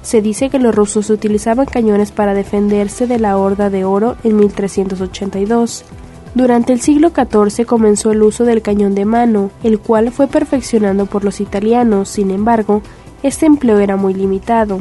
Se 0.03 0.21
dice 0.21 0.51
que 0.51 0.59
los 0.59 0.75
rusos 0.75 1.09
utilizaban 1.09 1.65
cañones 1.65 2.13
para 2.13 2.35
defenderse 2.35 3.07
de 3.07 3.19
la 3.19 3.39
Horda 3.39 3.71
de 3.71 3.87
Oro 3.87 4.17
en 4.23 4.37
1382. 4.37 5.87
Durante 6.35 6.73
el 6.73 6.81
siglo 6.81 7.11
XIV 7.11 7.67
comenzó 7.67 8.13
el 8.13 8.23
uso 8.23 8.45
del 8.45 8.63
cañón 8.63 8.95
de 8.95 9.05
mano, 9.05 9.51
el 9.63 9.79
cual 9.79 10.13
fue 10.13 10.27
perfeccionado 10.27 11.07
por 11.07 11.25
los 11.25 11.41
italianos, 11.41 12.09
sin 12.09 12.31
embargo, 12.31 12.83
este 13.23 13.47
empleo 13.47 13.79
era 13.79 13.97
muy 13.97 14.15
limitado. 14.15 14.79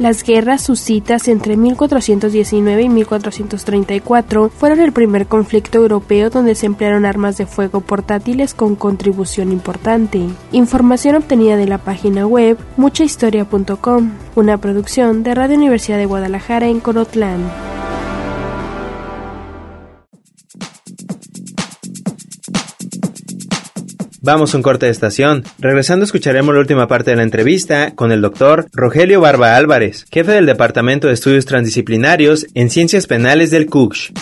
Las 0.00 0.24
guerras 0.24 0.62
suscitas 0.62 1.28
entre 1.28 1.58
1419 1.58 2.84
y 2.84 2.88
1434 2.88 4.48
fueron 4.48 4.80
el 4.80 4.92
primer 4.92 5.26
conflicto 5.26 5.76
europeo 5.76 6.30
donde 6.30 6.54
se 6.54 6.64
emplearon 6.64 7.04
armas 7.04 7.36
de 7.36 7.44
fuego 7.44 7.82
portátiles 7.82 8.54
con 8.54 8.76
contribución 8.76 9.52
importante. 9.52 10.26
Información 10.52 11.16
obtenida 11.16 11.58
de 11.58 11.66
la 11.66 11.76
página 11.76 12.26
web 12.26 12.56
muchahistoria.com, 12.78 14.12
una 14.36 14.56
producción 14.56 15.22
de 15.22 15.34
Radio 15.34 15.58
Universidad 15.58 15.98
de 15.98 16.06
Guadalajara 16.06 16.68
en 16.68 16.80
Corotlán. 16.80 17.79
Vamos 24.32 24.54
a 24.54 24.58
un 24.58 24.62
corte 24.62 24.86
de 24.86 24.92
estación. 24.92 25.42
Regresando 25.58 26.04
escucharemos 26.04 26.54
la 26.54 26.60
última 26.60 26.86
parte 26.86 27.10
de 27.10 27.16
la 27.16 27.24
entrevista 27.24 27.96
con 27.96 28.12
el 28.12 28.20
doctor 28.20 28.68
Rogelio 28.72 29.20
Barba 29.20 29.56
Álvarez, 29.56 30.06
jefe 30.08 30.30
del 30.30 30.46
Departamento 30.46 31.08
de 31.08 31.14
Estudios 31.14 31.46
Transdisciplinarios 31.46 32.46
en 32.54 32.70
Ciencias 32.70 33.08
Penales 33.08 33.50
del 33.50 33.66
CUCH. 33.66 34.12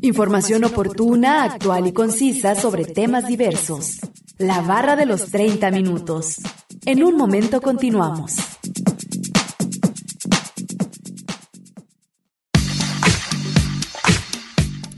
Información 0.00 0.64
oportuna, 0.64 1.44
actual 1.44 1.86
y 1.86 1.92
concisa 1.92 2.56
sobre 2.56 2.86
temas 2.86 3.28
diversos. 3.28 4.00
La 4.38 4.60
barra 4.60 4.96
de 4.96 5.06
los 5.06 5.30
30 5.30 5.70
minutos. 5.70 6.38
En 6.84 7.04
un 7.04 7.16
momento 7.16 7.60
continuamos. 7.60 8.59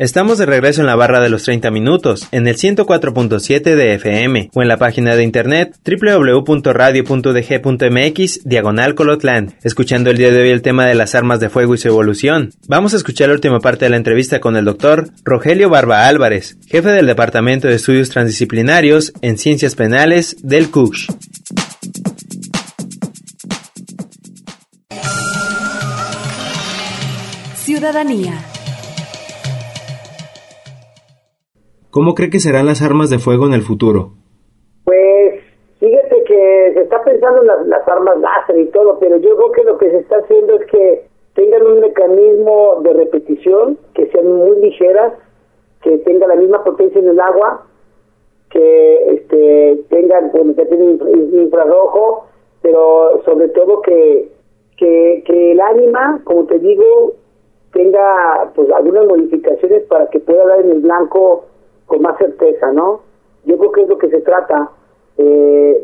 Estamos 0.00 0.38
de 0.38 0.46
regreso 0.46 0.80
en 0.80 0.86
la 0.86 0.96
barra 0.96 1.20
de 1.20 1.28
los 1.28 1.42
30 1.42 1.70
minutos, 1.70 2.26
en 2.32 2.46
el 2.46 2.56
104.7 2.56 3.74
de 3.74 3.94
FM 3.96 4.48
o 4.54 4.62
en 4.62 4.68
la 4.68 4.78
página 4.78 5.14
de 5.14 5.24
internet 5.24 5.76
www.radio.dg.mx 5.84 8.44
diagonal 8.44 8.94
Colotlán, 8.94 9.56
escuchando 9.62 10.08
el 10.08 10.16
día 10.16 10.30
de 10.30 10.40
hoy 10.40 10.48
el 10.48 10.62
tema 10.62 10.86
de 10.86 10.94
las 10.94 11.14
armas 11.14 11.38
de 11.38 11.50
fuego 11.50 11.74
y 11.74 11.78
su 11.78 11.88
evolución. 11.88 12.54
Vamos 12.66 12.94
a 12.94 12.96
escuchar 12.96 13.28
la 13.28 13.34
última 13.34 13.60
parte 13.60 13.84
de 13.84 13.90
la 13.90 13.98
entrevista 13.98 14.40
con 14.40 14.56
el 14.56 14.64
doctor 14.64 15.10
Rogelio 15.22 15.68
Barba 15.68 16.08
Álvarez, 16.08 16.56
jefe 16.66 16.88
del 16.88 17.06
Departamento 17.06 17.68
de 17.68 17.74
Estudios 17.74 18.08
Transdisciplinarios 18.08 19.12
en 19.20 19.36
Ciencias 19.36 19.74
Penales 19.74 20.34
del 20.40 20.70
CUCH. 20.70 21.08
Ciudadanía. 27.56 28.42
¿Cómo 31.90 32.14
cree 32.14 32.30
que 32.30 32.38
serán 32.38 32.66
las 32.66 32.82
armas 32.82 33.10
de 33.10 33.18
fuego 33.18 33.46
en 33.46 33.52
el 33.52 33.62
futuro? 33.62 34.12
Pues 34.84 35.40
fíjate 35.80 36.22
que 36.24 36.70
se 36.74 36.82
está 36.82 37.02
pensando 37.02 37.40
usando 37.40 37.42
las, 37.42 37.66
las 37.66 37.88
armas 37.88 38.20
láser 38.20 38.60
y 38.60 38.66
todo, 38.66 38.98
pero 39.00 39.16
yo 39.16 39.36
creo 39.36 39.52
que 39.52 39.64
lo 39.64 39.78
que 39.78 39.90
se 39.90 39.98
está 39.98 40.18
haciendo 40.18 40.54
es 40.54 40.66
que 40.70 41.06
tengan 41.34 41.66
un 41.66 41.80
mecanismo 41.80 42.80
de 42.82 42.92
repetición, 42.92 43.76
que 43.94 44.06
sean 44.12 44.32
muy 44.32 44.60
ligeras, 44.60 45.14
que 45.82 45.98
tenga 45.98 46.28
la 46.28 46.36
misma 46.36 46.62
potencia 46.62 47.00
en 47.00 47.08
el 47.08 47.18
agua, 47.18 47.66
que 48.50 49.14
este, 49.14 49.82
tengan, 49.88 50.30
bueno, 50.30 50.54
que 50.54 50.66
tienen 50.66 51.00
infrarrojo, 51.32 52.26
pero 52.62 53.20
sobre 53.24 53.48
todo 53.48 53.82
que, 53.82 54.30
que, 54.76 55.24
que 55.26 55.52
el 55.52 55.60
ánima, 55.60 56.20
como 56.22 56.44
te 56.46 56.60
digo, 56.60 57.14
tenga 57.72 58.52
pues 58.54 58.70
algunas 58.70 59.06
modificaciones 59.06 59.82
para 59.84 60.08
que 60.08 60.20
pueda 60.20 60.44
dar 60.46 60.60
en 60.60 60.70
el 60.70 60.80
blanco 60.80 61.46
con 61.90 62.02
más 62.02 62.16
certeza, 62.18 62.72
¿no? 62.72 63.00
Yo 63.44 63.58
creo 63.58 63.72
que 63.72 63.82
es 63.82 63.88
lo 63.88 63.98
que 63.98 64.08
se 64.08 64.20
trata. 64.20 64.70
Eh, 65.18 65.82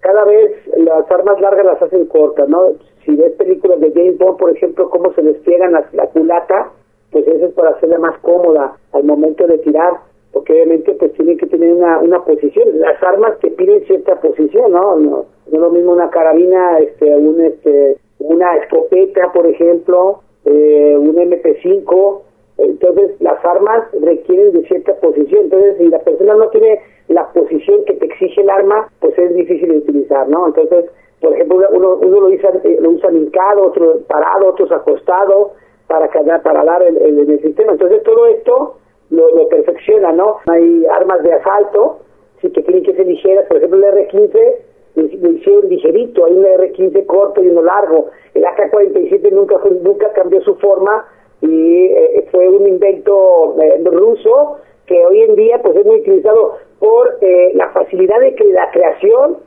cada 0.00 0.24
vez 0.24 0.50
las 0.78 1.08
armas 1.10 1.38
largas 1.40 1.66
las 1.66 1.82
hacen 1.82 2.06
cortas, 2.06 2.48
¿no? 2.48 2.72
Si 3.04 3.14
ves 3.14 3.32
películas 3.32 3.78
de 3.80 3.92
James 3.92 4.18
Bond, 4.18 4.38
por 4.38 4.50
ejemplo, 4.50 4.88
cómo 4.88 5.12
se 5.12 5.20
despiegan 5.22 5.72
las, 5.72 5.92
la 5.92 6.06
culata, 6.06 6.70
pues 7.10 7.28
eso 7.28 7.46
es 7.46 7.52
para 7.52 7.70
hacerla 7.70 7.98
más 7.98 8.18
cómoda 8.20 8.76
al 8.92 9.04
momento 9.04 9.46
de 9.46 9.58
tirar, 9.58 9.92
porque 10.32 10.54
obviamente 10.54 10.94
pues 10.94 11.12
tienen 11.12 11.36
que 11.36 11.46
tener 11.46 11.74
una, 11.74 11.98
una 11.98 12.24
posición. 12.24 12.80
Las 12.80 13.00
armas 13.02 13.38
te 13.40 13.50
piden 13.50 13.84
cierta 13.84 14.18
posición, 14.20 14.72
¿no? 14.72 14.96
No, 14.96 15.10
no 15.10 15.26
es 15.52 15.60
lo 15.60 15.70
mismo 15.70 15.92
una 15.92 16.08
carabina, 16.08 16.78
este, 16.78 17.14
un, 17.14 17.42
este, 17.42 17.98
una 18.20 18.56
escopeta, 18.56 19.30
por 19.32 19.46
ejemplo, 19.46 20.20
eh, 20.46 20.96
un 20.98 21.14
MP5, 21.14 22.20
entonces 22.62 23.20
las 23.20 23.44
armas 23.44 23.88
requieren 24.00 24.52
de 24.52 24.62
cierta 24.66 24.94
posición, 24.96 25.44
entonces 25.44 25.76
si 25.78 25.88
la 25.88 25.98
persona 26.00 26.34
no 26.34 26.48
tiene 26.48 26.80
la 27.08 27.28
posición 27.32 27.84
que 27.84 27.94
te 27.94 28.06
exige 28.06 28.40
el 28.40 28.50
arma, 28.50 28.88
pues 29.00 29.18
es 29.18 29.34
difícil 29.34 29.68
de 29.68 29.78
utilizar, 29.78 30.28
¿no? 30.28 30.46
Entonces, 30.46 30.90
por 31.20 31.32
ejemplo, 31.34 31.68
uno, 31.72 31.98
uno 32.00 32.20
lo 32.20 32.26
usa 32.26 32.50
eh, 32.64 32.78
lo 32.80 32.90
usa 32.90 33.12
hincado, 33.12 33.66
otro 33.66 34.00
parado, 34.08 34.48
otros 34.48 34.72
acostado, 34.72 35.52
para, 35.86 36.08
para 36.42 36.64
dar 36.64 36.82
el, 36.82 36.96
el, 36.96 37.40
sistema. 37.40 37.72
Entonces 37.72 38.02
todo 38.02 38.26
esto 38.26 38.76
lo, 39.10 39.34
lo, 39.34 39.48
perfecciona, 39.48 40.12
¿no? 40.12 40.38
Hay 40.50 40.86
armas 40.86 41.22
de 41.22 41.32
asalto, 41.34 41.98
sí 42.40 42.50
que 42.50 42.62
tienen 42.62 42.82
que 42.82 42.94
ser 42.94 43.06
ligeras, 43.06 43.46
por 43.46 43.58
ejemplo 43.58 43.78
el 43.78 43.84
R-15 43.84 44.56
lo 44.94 45.30
hicieron 45.30 45.68
ligerito, 45.68 46.26
hay 46.26 46.34
un 46.34 46.44
R-15 46.44 47.06
corto 47.06 47.42
y 47.42 47.48
uno 47.48 47.62
largo, 47.62 48.10
el 48.34 48.44
AK-47 48.44 49.30
nunca, 49.32 49.56
nunca 49.82 50.12
cambió 50.12 50.40
su 50.42 50.54
forma 50.56 51.06
y 51.42 51.86
eh, 51.86 52.26
fue 52.30 52.48
un 52.48 52.66
invento 52.66 53.56
eh, 53.60 53.82
ruso 53.84 54.58
que 54.86 55.04
hoy 55.04 55.22
en 55.22 55.36
día 55.36 55.60
pues 55.62 55.76
es 55.76 55.84
muy 55.84 56.00
utilizado 56.00 56.58
por 56.78 57.18
eh, 57.20 57.52
la 57.54 57.70
facilidad 57.70 58.20
de 58.20 58.34
que 58.34 58.44
la 58.52 58.70
creación, 58.70 59.38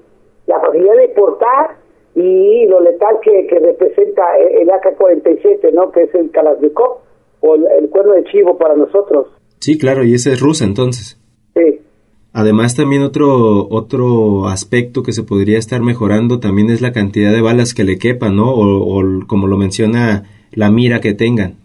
la 0.47 0.59
facilidad 0.59 0.95
de 0.95 1.09
portar 1.09 1.77
y 2.15 2.65
lo 2.67 2.79
letal 2.79 3.19
que, 3.21 3.47
que 3.47 3.59
representa 3.59 4.37
el 4.37 4.69
AK-47, 4.69 5.73
¿no? 5.73 5.91
Que 5.91 6.03
es 6.03 6.15
el 6.15 6.31
Kalashnikov 6.31 6.99
o 7.41 7.55
el, 7.55 7.89
cuerno 7.89 8.13
de 8.13 8.23
chivo 8.25 8.57
para 8.57 8.75
nosotros. 8.75 9.27
Sí, 9.59 9.77
claro, 9.77 10.03
y 10.03 10.13
ese 10.13 10.33
es 10.33 10.41
ruso 10.41 10.63
entonces. 10.63 11.19
Sí. 11.53 11.81
Además, 12.33 12.75
también 12.75 13.01
otro, 13.01 13.67
otro 13.69 14.47
aspecto 14.47 15.03
que 15.03 15.13
se 15.13 15.23
podría 15.23 15.57
estar 15.57 15.81
mejorando 15.81 16.39
también 16.39 16.69
es 16.69 16.81
la 16.81 16.91
cantidad 16.91 17.31
de 17.31 17.41
balas 17.41 17.73
que 17.73 17.85
le 17.85 17.97
quepan, 17.97 18.35
¿no? 18.35 18.53
O, 18.53 19.01
como 19.27 19.47
lo 19.47 19.57
menciona, 19.57 20.23
la 20.51 20.69
mira 20.69 20.99
que 20.99 21.13
tengan. 21.13 21.55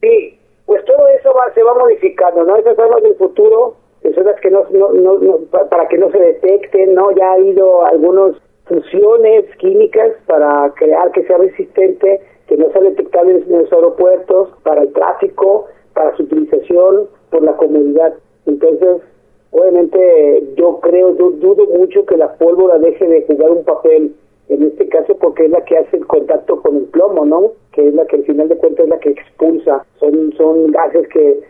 Sí, 0.00 0.38
pues 0.66 0.84
todo 0.84 1.04
eso 1.18 1.30
va, 1.30 1.47
se 1.58 1.64
va 1.64 1.74
modificando, 1.74 2.44
¿no? 2.44 2.56
Esas 2.56 2.78
armas 2.78 3.02
del 3.02 3.16
futuro, 3.16 3.74
son 4.14 4.24
las 4.24 4.40
que 4.40 4.48
no, 4.48 4.64
no, 4.70 4.92
no, 4.92 5.38
para 5.68 5.88
que 5.88 5.98
no 5.98 6.08
se 6.12 6.18
detecten, 6.18 6.94
¿no? 6.94 7.10
Ya 7.10 7.30
ha 7.30 7.34
habido 7.34 7.84
algunas 7.84 8.36
fusiones 8.66 9.44
químicas 9.56 10.12
para 10.26 10.72
crear 10.76 11.10
que 11.10 11.24
sea 11.24 11.36
resistente, 11.38 12.20
que 12.46 12.56
no 12.56 12.70
sea 12.70 12.82
detectable 12.82 13.42
en 13.44 13.58
los 13.58 13.72
aeropuertos, 13.72 14.50
para 14.62 14.82
el 14.82 14.92
tráfico, 14.92 15.66
para 15.94 16.16
su 16.16 16.22
utilización 16.22 17.08
por 17.30 17.42
la 17.42 17.56
comunidad. 17.56 18.14
Entonces, 18.46 19.02
obviamente 19.50 20.44
yo 20.54 20.78
creo, 20.78 21.16
yo 21.16 21.30
dudo 21.30 21.66
mucho 21.76 22.06
que 22.06 22.16
la 22.16 22.34
pólvora 22.34 22.78
deje 22.78 23.04
de 23.04 23.22
jugar 23.26 23.50
un 23.50 23.64
papel 23.64 24.14
en 24.48 24.62
este 24.62 24.88
caso 24.88 25.16
porque 25.18 25.44
es 25.44 25.50
la 25.50 25.64
que 25.64 25.76
hace 25.76 25.96
el 25.96 26.06
contacto 26.06 26.60
con 26.62 26.76
el 26.76 26.84
plomo, 26.84 27.24
¿no? 27.24 27.52
Que 27.72 27.88
es 27.88 27.94
la 27.94 28.06
que 28.06 28.16
al 28.16 28.24
final 28.24 28.48
de 28.48 28.56
cuentas 28.56 28.84
es 28.84 28.90
la 28.90 28.98
que 28.98 29.10
expulsa. 29.10 29.84
Son 30.00 30.32
son 30.32 30.70
gases 30.72 31.06
que, 31.08 31.40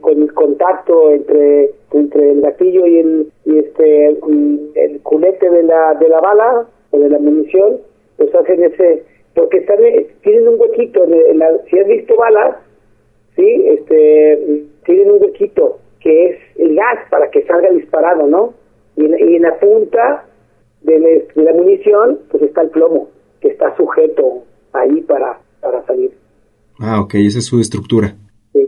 con 0.00 0.22
el 0.22 0.32
contacto 0.34 1.10
entre 1.10 1.70
entre 1.92 2.32
el 2.32 2.40
gatillo 2.40 2.86
y 2.86 2.98
el 2.98 3.32
y 3.44 3.58
este 3.58 4.08
el 4.08 5.00
culete 5.02 5.48
de 5.48 5.62
la 5.62 5.94
de 5.94 6.08
la 6.08 6.20
bala 6.20 6.66
o 6.90 6.98
de 6.98 7.08
la 7.08 7.18
munición, 7.18 7.78
pues 8.16 8.34
hacen 8.34 8.64
ese 8.64 9.04
porque 9.34 9.58
están 9.58 9.78
tienen 10.22 10.48
un 10.48 10.60
huequito 10.60 11.04
en 11.04 11.38
la, 11.38 11.58
si 11.70 11.78
has 11.78 11.86
visto 11.86 12.16
balas, 12.16 12.56
sí, 13.36 13.64
este 13.66 14.64
tienen 14.84 15.12
un 15.12 15.22
huequito 15.22 15.78
que 16.00 16.30
es 16.30 16.38
el 16.56 16.74
gas 16.74 17.08
para 17.10 17.30
que 17.30 17.42
salga 17.42 17.70
disparado, 17.70 18.26
¿no? 18.26 18.54
Y 18.96 19.04
en, 19.04 19.42
la 19.42 19.58
punta 19.60 20.24
de 20.82 21.28
la, 21.34 21.52
munición, 21.52 22.20
pues 22.30 22.42
está 22.42 22.62
el 22.62 22.70
plomo, 22.70 23.08
que 23.40 23.48
está 23.48 23.76
sujeto 23.76 24.44
ahí 24.72 25.00
para, 25.02 25.40
para 25.60 25.84
salir. 25.86 26.12
Ah, 26.78 27.00
ok, 27.00 27.14
esa 27.14 27.38
es 27.38 27.46
su 27.46 27.60
estructura. 27.60 28.14
Sí. 28.52 28.66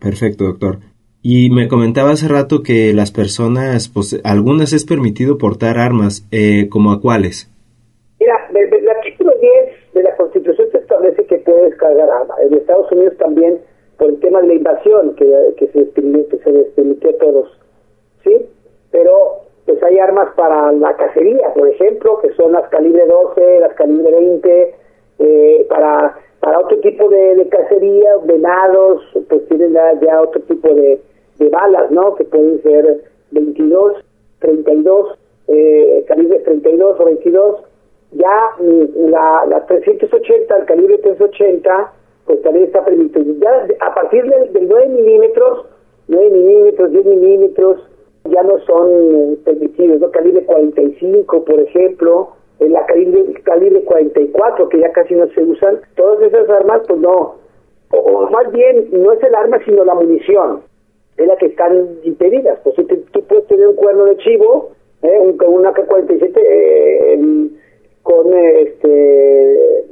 Perfecto, 0.00 0.44
doctor. 0.44 0.78
Y 1.22 1.50
me 1.50 1.68
comentaba 1.68 2.10
hace 2.10 2.28
rato 2.28 2.62
que 2.62 2.92
las 2.94 3.10
personas, 3.10 3.88
pues 3.88 4.20
algunas 4.24 4.72
es 4.72 4.84
permitido 4.84 5.36
portar 5.36 5.78
armas, 5.78 6.26
eh, 6.30 6.68
¿como 6.70 6.92
a 6.92 7.00
cuáles? 7.00 7.50
Mira, 8.20 8.34
el, 8.54 8.88
artículo 8.88 9.32
10 9.40 9.94
de 9.94 10.02
la 10.02 10.16
Constitución 10.16 10.68
se 10.70 10.78
establece 10.78 11.24
que 11.26 11.38
puedes 11.38 11.74
cargar 11.76 12.08
armas. 12.08 12.38
En 12.40 12.54
Estados 12.54 12.90
Unidos 12.92 13.14
también 13.18 13.58
por 13.98 14.10
el 14.10 14.20
tema 14.20 14.40
de 14.42 14.48
la 14.48 14.54
invasión 14.54 15.16
que, 15.16 15.26
que 15.56 15.66
se, 15.68 15.90
que 15.90 16.38
se 16.44 16.52
les 16.52 16.66
permitió 16.68 17.10
a 17.10 17.18
todos, 17.18 17.58
¿sí? 18.22 18.36
Pero 18.92 19.47
pues 19.68 19.82
hay 19.82 19.98
armas 19.98 20.30
para 20.34 20.72
la 20.72 20.96
cacería, 20.96 21.52
por 21.52 21.68
ejemplo, 21.68 22.18
que 22.20 22.32
son 22.32 22.52
las 22.52 22.66
calibre 22.70 23.04
12, 23.06 23.60
las 23.60 23.74
calibre 23.74 24.10
20, 24.10 24.74
eh, 25.18 25.66
para 25.68 26.16
para 26.40 26.60
otro 26.60 26.78
tipo 26.78 27.08
de, 27.10 27.46
cacería, 27.50 28.16
venados, 28.24 29.02
pues 29.28 29.46
tienen 29.48 29.74
ya, 29.74 30.22
otro 30.22 30.40
tipo 30.42 30.68
de, 30.68 30.98
de, 31.38 31.48
balas, 31.50 31.90
¿no? 31.90 32.14
Que 32.14 32.24
pueden 32.24 32.62
ser 32.62 33.02
22, 33.32 34.04
32, 34.38 35.18
eh, 35.48 36.04
calibre 36.08 36.38
32 36.38 37.00
o 37.00 37.04
22. 37.04 37.64
Ya 38.12 38.54
la, 38.60 39.44
la 39.46 39.66
380, 39.66 40.56
el 40.56 40.64
calibre 40.64 40.98
380, 40.98 41.92
pues 42.24 42.40
también 42.42 42.66
está 42.66 42.84
permitido. 42.84 43.34
Ya 43.40 43.66
a 43.80 43.94
partir 43.94 44.24
del, 44.24 44.68
9 44.68 44.88
milímetros, 44.88 45.66
9 46.06 46.30
milímetros, 46.30 46.90
10 46.92 47.04
milímetros, 47.04 47.80
ya 48.30 48.42
no 48.42 48.58
son 48.60 49.38
permitidos, 49.44 50.00
¿no? 50.00 50.10
Calibre 50.10 50.44
45, 50.44 51.44
por 51.44 51.60
ejemplo, 51.60 52.30
la 52.60 52.84
calibre, 52.86 53.34
calibre 53.44 53.82
44, 53.82 54.68
que 54.68 54.80
ya 54.80 54.92
casi 54.92 55.14
no 55.14 55.28
se 55.28 55.42
usan, 55.42 55.80
todas 55.96 56.20
esas 56.22 56.48
armas, 56.50 56.82
pues 56.86 57.00
no, 57.00 57.36
o, 57.90 58.28
más 58.30 58.50
bien, 58.52 58.88
no 58.92 59.12
es 59.12 59.22
el 59.22 59.34
arma, 59.34 59.58
sino 59.64 59.84
la 59.84 59.94
munición, 59.94 60.62
es 61.16 61.26
la 61.26 61.36
que 61.36 61.46
están 61.46 61.98
impedidas. 62.04 62.58
Pues 62.62 62.76
tú, 62.76 63.24
puedes 63.24 63.46
tener 63.46 63.68
un 63.68 63.76
cuerno 63.76 64.04
de 64.04 64.16
chivo, 64.18 64.70
¿eh? 65.02 65.18
un, 65.18 65.38
un 65.46 65.66
AK-47 65.66 66.32
eh, 66.36 67.50
con 68.02 68.32
este 68.32 69.84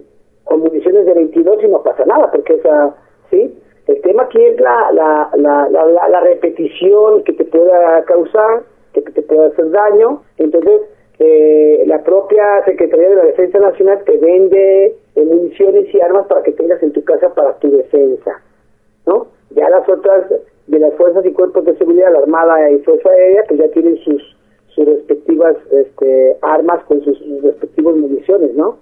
con 0.45 0.61
municiones 0.61 1.05
de 1.07 1.15
22 1.15 1.65
y 1.65 1.69
no 1.69 1.83
pasa 1.83 2.05
nada, 2.05 2.31
porque 2.31 2.55
esa, 2.55 2.95
¿sí? 3.31 3.59
El 3.87 4.01
tema 4.03 4.25
aquí 4.25 4.43
es 4.43 4.61
la, 4.61 4.91
la, 4.93 5.31
la, 5.37 5.69
la, 5.71 6.09
la 6.09 6.21
repetición 6.21 7.23
que 7.25 7.33
te 7.33 7.45
pueda 7.45 8.05
causar, 8.05 8.63
que 8.93 9.01
te 9.03 9.23
pueda 9.23 9.47
hacer 9.47 9.71
daño. 9.71 10.23
Entonces, 10.39 10.83
eh, 11.19 11.85
la 11.87 12.03
propia 12.03 12.65
Secretaría 12.65 13.11
de 13.11 13.17
la 13.17 13.25
Defensa 13.25 13.59
Nacional 13.59 14.03
te 14.05 14.17
vende 14.19 14.97
municiones 15.17 15.93
y 15.95 16.01
armas 16.01 16.27
para 16.27 16.43
que 16.43 16.53
tengas 16.53 16.83
en 16.83 16.93
tu 16.93 17.03
casa 17.05 17.33
para 17.35 17.55
tu 17.59 17.71
defensa, 17.71 18.43
¿no? 19.07 19.29
Ya 19.51 19.69
las 19.71 19.89
otras 19.89 20.27
de 20.67 20.79
las 20.79 20.93
fuerzas 20.95 21.25
y 21.25 21.33
cuerpos 21.33 21.65
de 21.65 21.77
seguridad, 21.77 22.13
la 22.13 22.19
Armada 22.19 22.71
y 22.71 22.79
Fuerza 22.81 23.09
Aérea, 23.09 23.45
pues 23.49 23.61
ya 23.61 23.69
tienen 23.69 23.97
sus 23.99 24.37
sus 24.69 24.85
respectivas 24.85 25.57
este, 25.71 26.37
armas 26.43 26.85
con 26.85 27.01
sus, 27.03 27.17
sus 27.19 27.43
respectivas 27.43 27.97
municiones, 27.97 28.55
¿no? 28.55 28.77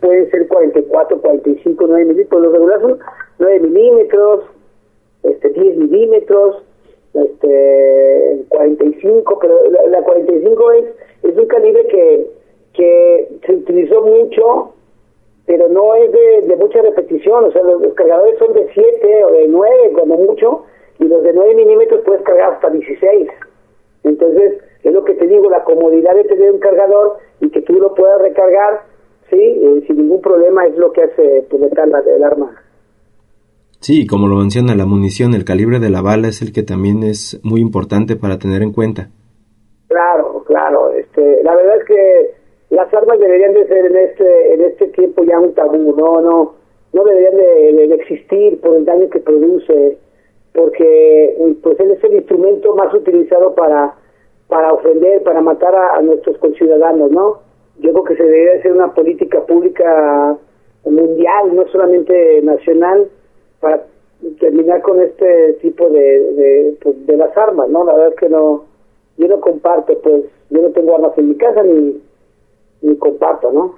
Pueden 0.00 0.30
ser 0.30 0.46
44, 0.48 1.20
45, 1.20 1.84
9 1.86 2.04
milímetros, 2.04 2.42
los 2.42 2.52
regulares 2.52 2.82
son 2.82 2.98
9 3.38 3.60
milímetros, 3.60 4.44
este, 5.22 5.50
10 5.50 5.76
milímetros, 5.76 6.62
este, 7.14 8.44
45, 8.48 9.38
pero 9.40 9.54
la, 9.88 10.02
45 10.02 10.72
es, 10.72 10.84
es 11.22 11.36
un 11.36 11.46
calibre 11.46 11.86
que, 11.86 12.30
que 12.74 13.28
se 13.46 13.52
utilizó 13.54 14.02
mucho, 14.02 14.74
pero 15.46 15.68
no 15.68 15.94
es 15.94 16.12
de, 16.12 16.56
mucha 16.56 16.82
repetición, 16.82 17.44
o 17.44 17.52
sea, 17.52 17.62
los, 17.62 17.94
cargadores 17.94 18.38
son 18.38 18.52
de 18.52 18.68
7 18.72 19.24
o 19.24 19.32
de 19.32 19.48
9 19.48 19.92
como 19.94 20.16
mucho, 20.16 20.64
y 20.98 21.04
los 21.04 21.22
de 21.22 21.32
9 21.32 21.54
milímetros 21.54 22.02
puedes 22.04 22.22
cargar 22.22 22.54
hasta 22.54 22.70
16. 22.70 23.28
Entonces, 24.04 24.54
es 24.82 24.92
lo 24.92 25.04
que 25.04 25.14
te 25.14 25.26
digo, 25.26 25.48
la 25.50 25.64
comodidad 25.64 26.14
de 26.14 26.24
tener 26.24 26.52
un 26.52 26.58
cargador 26.58 27.18
y 27.40 27.50
que 27.50 27.62
tú 27.62 27.74
lo 27.74 27.94
puedas 27.94 28.20
recargar, 28.20 28.82
sí, 29.30 29.40
eh, 29.40 29.84
sin 29.86 29.96
ningún 29.96 30.20
problema 30.20 30.66
es 30.66 30.76
lo 30.76 30.92
que 30.92 31.02
hace 31.02 31.46
pues, 31.48 31.62
letal 31.62 31.92
el 32.06 32.24
arma. 32.24 32.54
Sí, 33.80 34.06
como 34.06 34.26
lo 34.26 34.36
menciona, 34.36 34.74
la 34.74 34.86
munición, 34.86 35.34
el 35.34 35.44
calibre 35.44 35.78
de 35.78 35.90
la 35.90 36.02
bala 36.02 36.28
es 36.28 36.42
el 36.42 36.52
que 36.52 36.62
también 36.62 37.02
es 37.02 37.40
muy 37.44 37.60
importante 37.60 38.16
para 38.16 38.38
tener 38.38 38.62
en 38.62 38.72
cuenta. 38.72 39.10
Claro, 39.88 40.42
claro. 40.46 40.92
Este, 40.92 41.42
la 41.42 41.54
verdad 41.54 41.76
es 41.76 41.84
que 41.84 42.30
las 42.70 42.92
armas 42.92 43.18
deberían 43.20 43.54
de 43.54 43.66
ser 43.68 43.86
en 43.86 43.96
este 43.96 44.54
en 44.54 44.60
este 44.62 44.88
tiempo 44.88 45.22
ya 45.24 45.38
un 45.38 45.54
tabú, 45.54 45.94
no, 45.96 46.20
no, 46.20 46.54
no 46.92 47.04
deberían 47.04 47.36
de, 47.36 47.94
existir 47.94 48.60
por 48.60 48.74
el 48.76 48.84
daño 48.84 49.08
que 49.08 49.20
produce, 49.20 49.98
porque 50.52 51.56
pues 51.62 51.78
es 51.78 52.04
el 52.04 52.14
instrumento 52.14 52.74
más 52.74 52.92
utilizado 52.92 53.54
para 53.54 53.94
para 54.48 54.72
ofender, 54.72 55.22
para 55.22 55.40
matar 55.40 55.74
a, 55.74 56.00
nuestros 56.02 56.38
conciudadanos, 56.38 57.10
¿no? 57.10 57.40
Yo 57.78 57.92
creo 57.92 58.04
que 58.04 58.16
se 58.16 58.22
debería 58.22 58.58
hacer 58.58 58.72
una 58.72 58.94
política 58.94 59.44
pública 59.44 60.36
mundial, 60.84 61.54
no 61.54 61.66
solamente 61.68 62.42
nacional, 62.42 63.08
para 63.60 63.84
terminar 64.40 64.82
con 64.82 65.00
este 65.00 65.54
tipo 65.60 65.88
de, 65.90 66.00
de, 66.00 66.76
pues, 66.82 67.06
de 67.06 67.16
las 67.16 67.36
armas, 67.36 67.68
¿no? 67.68 67.84
La 67.84 67.92
verdad 67.92 68.08
es 68.10 68.16
que 68.16 68.28
no, 68.28 68.64
yo 69.18 69.28
no 69.28 69.40
comparto, 69.40 69.98
pues, 70.02 70.24
yo 70.50 70.62
no 70.62 70.70
tengo 70.70 70.94
armas 70.94 71.12
en 71.18 71.28
mi 71.28 71.34
casa 71.36 71.62
ni, 71.62 72.00
ni 72.82 72.96
comparto, 72.96 73.52
¿no? 73.52 73.74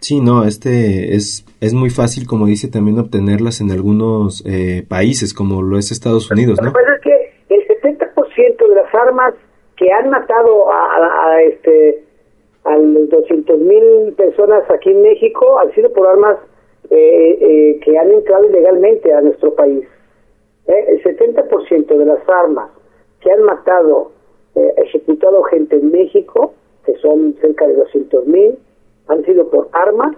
Sí, 0.00 0.20
no, 0.20 0.44
este 0.44 1.16
es, 1.16 1.44
es 1.60 1.72
muy 1.72 1.90
fácil, 1.90 2.26
como 2.26 2.46
dice, 2.46 2.68
también 2.70 2.98
obtenerlas 2.98 3.60
en 3.60 3.70
algunos 3.70 4.44
eh, 4.46 4.84
países, 4.88 5.32
como 5.32 5.62
lo 5.62 5.78
es 5.78 5.90
Estados 5.90 6.30
Unidos, 6.30 6.58
¿no? 6.60 6.68
Lo 6.68 6.72
que 6.72 6.78
pasa 6.78 6.94
es 6.94 7.00
que 7.00 7.54
el 7.54 7.66
70% 7.66 8.68
de 8.68 8.74
las 8.74 8.94
armas 8.94 9.34
que 9.76 9.90
han 9.90 10.10
matado 10.10 10.70
a, 10.70 10.96
a, 10.96 11.42
este 11.42 12.04
a 12.66 12.76
los 12.76 13.08
200 13.08 13.58
mil 13.60 14.12
personas 14.16 14.68
aquí 14.70 14.90
en 14.90 15.02
México 15.02 15.58
han 15.60 15.72
sido 15.72 15.92
por 15.92 16.06
armas 16.06 16.38
eh, 16.90 17.38
eh, 17.40 17.80
que 17.84 17.98
han 17.98 18.10
entrado 18.10 18.44
ilegalmente 18.44 19.12
a 19.12 19.20
nuestro 19.20 19.54
país. 19.54 19.86
Eh, 20.66 20.84
el 20.88 21.02
70% 21.02 21.86
de 21.86 22.04
las 22.04 22.28
armas 22.28 22.70
que 23.20 23.30
han 23.30 23.42
matado, 23.42 24.12
ejecutado 24.54 25.42
gente 25.44 25.76
en 25.76 25.90
México, 25.90 26.54
que 26.84 26.96
son 26.98 27.34
cerca 27.40 27.66
de 27.66 27.74
200 27.74 28.26
mil, 28.26 28.58
han 29.08 29.24
sido 29.24 29.48
por 29.50 29.68
armas 29.72 30.16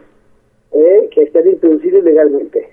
que 0.70 1.22
están 1.22 1.48
introducidas 1.48 2.02
ilegalmente. 2.02 2.68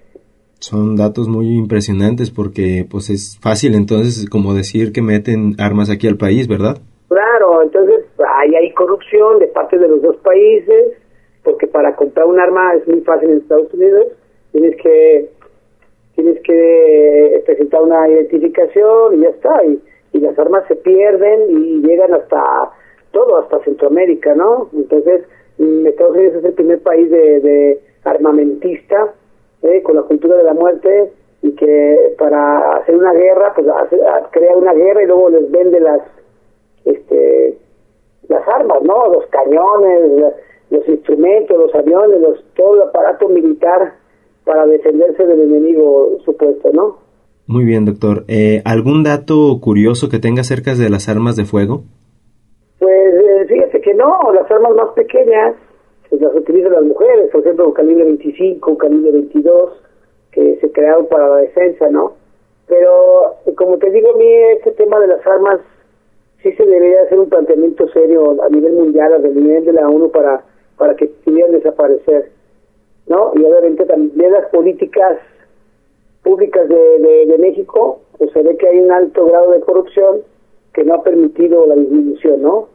Son 0.59 0.95
datos 0.95 1.27
muy 1.27 1.57
impresionantes 1.57 2.31
porque 2.31 2.85
pues 2.89 3.09
es 3.09 3.39
fácil 3.41 3.75
entonces 3.75 4.29
como 4.29 4.53
decir 4.53 4.91
que 4.91 5.01
meten 5.01 5.55
armas 5.57 5.89
aquí 5.89 6.07
al 6.07 6.17
país, 6.17 6.47
¿verdad? 6.47 6.77
Claro, 7.07 7.61
entonces 7.63 7.94
ahí 8.45 8.55
hay 8.55 8.73
corrupción 8.73 9.39
de 9.39 9.47
parte 9.47 9.77
de 9.77 9.87
los 9.87 10.01
dos 10.01 10.17
países, 10.17 10.93
porque 11.43 11.67
para 11.67 11.95
comprar 11.95 12.25
un 12.25 12.39
arma 12.39 12.73
es 12.75 12.87
muy 12.87 13.01
fácil 13.01 13.29
en 13.29 13.37
Estados 13.37 13.73
Unidos, 13.73 14.07
tienes 14.51 14.75
que 14.77 15.29
tienes 16.15 16.39
que 16.43 17.43
presentar 17.45 17.81
una 17.81 18.07
identificación 18.07 19.15
y 19.15 19.23
ya 19.23 19.29
está, 19.29 19.65
y, 19.65 19.81
y 20.13 20.19
las 20.19 20.37
armas 20.39 20.63
se 20.67 20.75
pierden 20.77 21.49
y 21.49 21.81
llegan 21.81 22.13
hasta 22.13 22.71
todo, 23.11 23.37
hasta 23.37 23.59
Centroamérica, 23.65 24.33
¿no? 24.33 24.69
Entonces, 24.73 25.23
mm, 25.57 25.87
Estados 25.87 26.15
Unidos 26.15 26.35
es 26.35 26.45
el 26.45 26.53
primer 26.53 26.81
país 26.81 27.09
de, 27.09 27.41
de 27.41 27.79
armamentista, 28.05 29.13
¿eh? 29.63 29.81
con 29.83 29.95
la 29.95 30.03
cultura 30.03 30.37
de 30.37 30.43
la 30.43 30.53
muerte, 30.53 31.11
y 31.41 31.51
que 31.51 32.15
para 32.17 32.77
hacer 32.77 32.95
una 32.95 33.13
guerra, 33.13 33.53
pues 33.53 33.67
crea 34.31 34.55
una 34.55 34.73
guerra 34.73 35.03
y 35.03 35.07
luego 35.07 35.29
les 35.29 35.51
vende 35.51 35.79
las 35.79 36.01
este 36.85 37.57
las 38.29 38.47
armas, 38.47 38.81
¿no? 38.83 39.13
Los 39.13 39.25
cañones, 39.27 40.33
los 40.69 40.87
instrumentos, 40.87 41.57
los 41.57 41.75
aviones, 41.75 42.21
los, 42.21 42.43
todo 42.55 42.75
el 42.75 42.81
aparato 42.89 43.29
militar 43.29 43.93
para 44.43 44.65
defenderse 44.65 45.25
del 45.25 45.41
enemigo 45.41 46.17
supuesto, 46.23 46.71
¿no? 46.73 46.97
Muy 47.47 47.63
bien, 47.63 47.85
doctor. 47.85 48.23
Eh, 48.27 48.61
¿Algún 48.65 49.03
dato 49.03 49.59
curioso 49.61 50.09
que 50.09 50.19
tenga 50.19 50.41
acerca 50.41 50.73
de 50.73 50.89
las 50.89 51.09
armas 51.09 51.35
de 51.35 51.45
fuego? 51.45 51.83
Pues 52.79 53.13
eh, 53.13 53.45
fíjate 53.47 53.81
que 53.81 53.93
no, 53.93 54.31
las 54.33 54.49
armas 54.49 54.73
más 54.75 54.89
pequeñas 54.95 55.55
pues, 56.09 56.21
las 56.21 56.35
utilizan 56.35 56.71
las 56.71 56.83
mujeres, 56.83 57.29
por 57.31 57.41
ejemplo, 57.41 57.73
calibre 57.73 58.03
25, 58.03 58.71
un 58.71 58.77
calibre 58.77 59.11
22, 59.11 59.81
que 60.31 60.57
se 60.59 60.71
crearon 60.71 61.07
para 61.07 61.27
la 61.29 61.37
defensa, 61.37 61.89
¿no? 61.89 62.13
Pero, 62.67 63.35
como 63.55 63.77
te 63.77 63.91
digo, 63.91 64.11
a 64.13 64.17
mí 64.17 64.25
este 64.57 64.71
tema 64.71 64.99
de 64.99 65.07
las 65.07 65.25
armas 65.27 65.59
sí 66.45 66.55
se 66.55 66.65
debería 66.65 67.01
hacer 67.01 67.19
un 67.19 67.29
planteamiento 67.29 67.87
serio 67.89 68.41
a 68.43 68.49
nivel 68.49 68.73
mundial, 68.73 69.13
a 69.13 69.17
nivel 69.17 69.65
de 69.65 69.73
la 69.73 69.89
ONU, 69.89 70.11
para 70.11 70.43
para 70.77 70.95
que 70.95 71.07
pudieran 71.07 71.51
desaparecer, 71.51 72.31
¿no? 73.07 73.31
Y 73.35 73.43
obviamente 73.43 73.85
también 73.85 74.31
las 74.31 74.47
políticas 74.49 75.17
públicas 76.23 76.67
de, 76.67 77.25
de, 77.27 77.37
México, 77.37 78.01
pues 78.17 78.31
se 78.31 78.41
ve 78.41 78.57
que 78.57 78.67
hay 78.67 78.79
un 78.79 78.91
alto 78.91 79.25
grado 79.25 79.51
de 79.51 79.61
corrupción 79.61 80.21
que 80.73 80.83
no 80.83 80.95
ha 80.95 81.03
permitido 81.03 81.65
la 81.65 81.75
disminución, 81.75 82.41
¿no? 82.41 82.67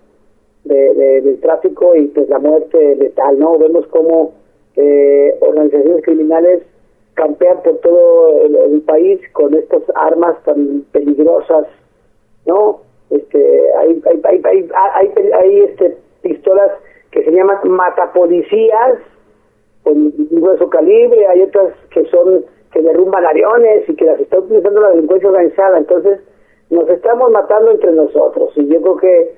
De, 0.65 1.21
del 1.23 1.41
tráfico 1.41 1.97
y 1.97 2.07
pues 2.09 2.29
la 2.29 2.39
muerte 2.39 2.97
letal, 2.97 3.39
¿no? 3.39 3.59
Vemos 3.59 3.87
cómo 3.89 4.33
eh, 4.77 5.37
organizaciones 5.41 6.05
criminales 6.05 6.63
campean 7.15 7.63
por 7.63 7.79
todo 7.79 8.45
el, 8.45 8.81
país 8.83 9.21
con 9.33 9.53
estas 9.55 9.83
armas 9.95 10.43
tan 10.45 10.85
peligrosas, 10.93 11.67
¿no? 12.47 12.81
Este, 13.11 13.73
hay, 13.79 14.03
hay, 14.07 14.21
hay, 14.25 14.43
hay, 14.45 14.71
hay, 14.95 15.31
hay 15.33 15.61
este, 15.63 15.97
pistolas 16.23 16.71
que 17.11 17.25
se 17.25 17.31
llaman 17.31 17.59
matapolicías 17.65 18.99
con 19.83 20.13
grueso 20.31 20.69
calibre, 20.71 21.27
hay 21.27 21.43
otras 21.43 21.75
que 21.93 22.05
son 22.07 22.45
que 22.73 22.83
derrumban 22.83 23.27
aviones 23.27 23.89
y 23.89 23.95
que 23.97 24.05
las 24.05 24.21
está 24.21 24.39
utilizando 24.39 24.81
la 24.81 24.91
delincuencia 24.91 25.29
organizada, 25.29 25.79
entonces 25.79 26.21
nos 26.71 26.89
estamos 26.89 27.31
matando 27.33 27.73
entre 27.73 27.91
nosotros 27.93 28.53
y 28.57 28.69
yo 28.69 28.81
creo 28.81 28.97
que 28.97 29.35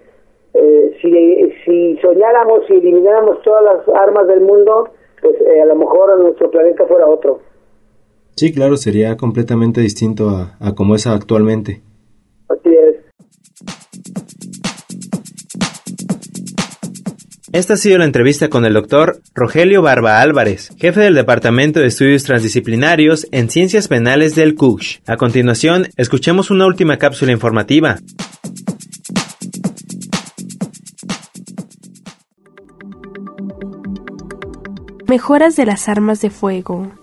eh, 0.54 0.98
si, 1.00 1.52
si 1.64 1.96
soñáramos 2.02 2.68
y 2.68 2.74
elimináramos 2.74 3.40
todas 3.42 3.64
las 3.64 3.88
armas 3.96 4.26
del 4.26 4.42
mundo, 4.42 4.90
pues 5.22 5.40
eh, 5.40 5.62
a 5.62 5.64
lo 5.64 5.76
mejor 5.76 6.20
nuestro 6.20 6.50
planeta 6.50 6.84
fuera 6.86 7.06
otro. 7.06 7.40
Sí, 8.36 8.52
claro, 8.52 8.76
sería 8.76 9.16
completamente 9.16 9.80
distinto 9.80 10.28
a, 10.28 10.56
a 10.60 10.74
como 10.74 10.94
es 10.94 11.06
actualmente. 11.06 11.80
Así 12.48 12.74
es. 12.74 12.96
Esta 17.52 17.74
ha 17.74 17.76
sido 17.76 17.98
la 17.98 18.06
entrevista 18.06 18.48
con 18.48 18.64
el 18.64 18.72
doctor 18.72 19.20
Rogelio 19.34 19.82
Barba 19.82 20.22
Álvarez, 20.22 20.70
jefe 20.78 21.00
del 21.00 21.14
Departamento 21.14 21.80
de 21.80 21.88
Estudios 21.88 22.22
Transdisciplinarios 22.22 23.26
en 23.30 23.50
Ciencias 23.50 23.88
Penales 23.88 24.34
del 24.34 24.54
CUSH. 24.54 25.00
A 25.06 25.18
continuación, 25.18 25.88
escuchemos 25.98 26.50
una 26.50 26.64
última 26.64 26.96
cápsula 26.96 27.30
informativa. 27.30 27.98
Mejoras 35.06 35.54
de 35.54 35.66
las 35.66 35.90
armas 35.90 36.22
de 36.22 36.30
fuego. 36.30 37.01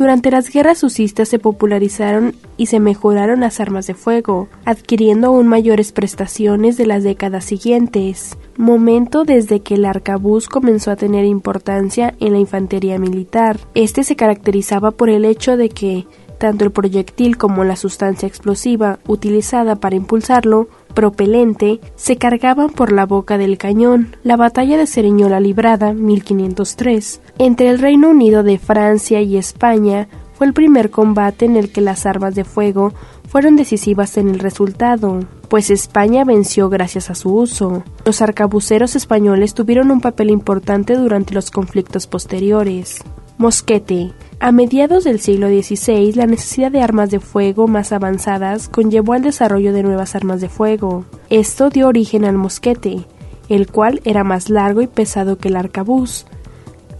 Durante 0.00 0.30
las 0.30 0.48
guerras 0.48 0.78
susistas 0.78 1.28
se 1.28 1.38
popularizaron 1.38 2.34
y 2.56 2.66
se 2.66 2.80
mejoraron 2.80 3.40
las 3.40 3.60
armas 3.60 3.86
de 3.86 3.92
fuego, 3.92 4.48
adquiriendo 4.64 5.26
aún 5.26 5.46
mayores 5.46 5.92
prestaciones 5.92 6.78
de 6.78 6.86
las 6.86 7.04
décadas 7.04 7.44
siguientes, 7.44 8.38
momento 8.56 9.24
desde 9.24 9.60
que 9.60 9.74
el 9.74 9.84
arcabuz 9.84 10.48
comenzó 10.48 10.90
a 10.90 10.96
tener 10.96 11.26
importancia 11.26 12.14
en 12.18 12.32
la 12.32 12.38
infantería 12.38 12.98
militar. 12.98 13.60
Este 13.74 14.02
se 14.02 14.16
caracterizaba 14.16 14.90
por 14.90 15.10
el 15.10 15.26
hecho 15.26 15.58
de 15.58 15.68
que 15.68 16.06
tanto 16.38 16.64
el 16.64 16.70
proyectil 16.70 17.36
como 17.36 17.64
la 17.64 17.76
sustancia 17.76 18.26
explosiva 18.26 19.00
utilizada 19.06 19.76
para 19.76 19.96
impulsarlo 19.96 20.68
propelente 20.90 21.80
se 21.96 22.16
cargaban 22.16 22.70
por 22.70 22.92
la 22.92 23.06
boca 23.06 23.38
del 23.38 23.58
cañón. 23.58 24.16
La 24.22 24.36
batalla 24.36 24.76
de 24.76 24.86
Cerignola 24.86 25.40
librada, 25.40 25.92
1503, 25.92 27.20
entre 27.38 27.68
el 27.68 27.78
Reino 27.78 28.10
Unido 28.10 28.42
de 28.42 28.58
Francia 28.58 29.20
y 29.20 29.36
España 29.36 30.08
fue 30.34 30.46
el 30.46 30.54
primer 30.54 30.90
combate 30.90 31.44
en 31.44 31.56
el 31.56 31.70
que 31.70 31.80
las 31.80 32.06
armas 32.06 32.34
de 32.34 32.44
fuego 32.44 32.94
fueron 33.28 33.56
decisivas 33.56 34.16
en 34.16 34.28
el 34.28 34.38
resultado, 34.38 35.20
pues 35.48 35.70
España 35.70 36.24
venció 36.24 36.68
gracias 36.68 37.10
a 37.10 37.14
su 37.14 37.34
uso. 37.34 37.84
Los 38.04 38.22
arcabuceros 38.22 38.96
españoles 38.96 39.54
tuvieron 39.54 39.90
un 39.90 40.00
papel 40.00 40.30
importante 40.30 40.96
durante 40.96 41.34
los 41.34 41.50
conflictos 41.50 42.06
posteriores. 42.06 43.04
Mosquete 43.40 44.12
a 44.38 44.52
mediados 44.52 45.04
del 45.04 45.18
siglo 45.18 45.48
XVI, 45.48 46.12
la 46.12 46.26
necesidad 46.26 46.70
de 46.70 46.82
armas 46.82 47.10
de 47.10 47.20
fuego 47.20 47.68
más 47.68 47.90
avanzadas 47.90 48.68
conllevó 48.68 49.14
al 49.14 49.22
desarrollo 49.22 49.72
de 49.72 49.82
nuevas 49.82 50.14
armas 50.14 50.42
de 50.42 50.50
fuego. 50.50 51.06
Esto 51.30 51.70
dio 51.70 51.88
origen 51.88 52.26
al 52.26 52.36
mosquete, 52.36 53.06
el 53.48 53.66
cual 53.66 54.02
era 54.04 54.24
más 54.24 54.50
largo 54.50 54.82
y 54.82 54.88
pesado 54.88 55.38
que 55.38 55.48
el 55.48 55.56
arcabuz, 55.56 56.26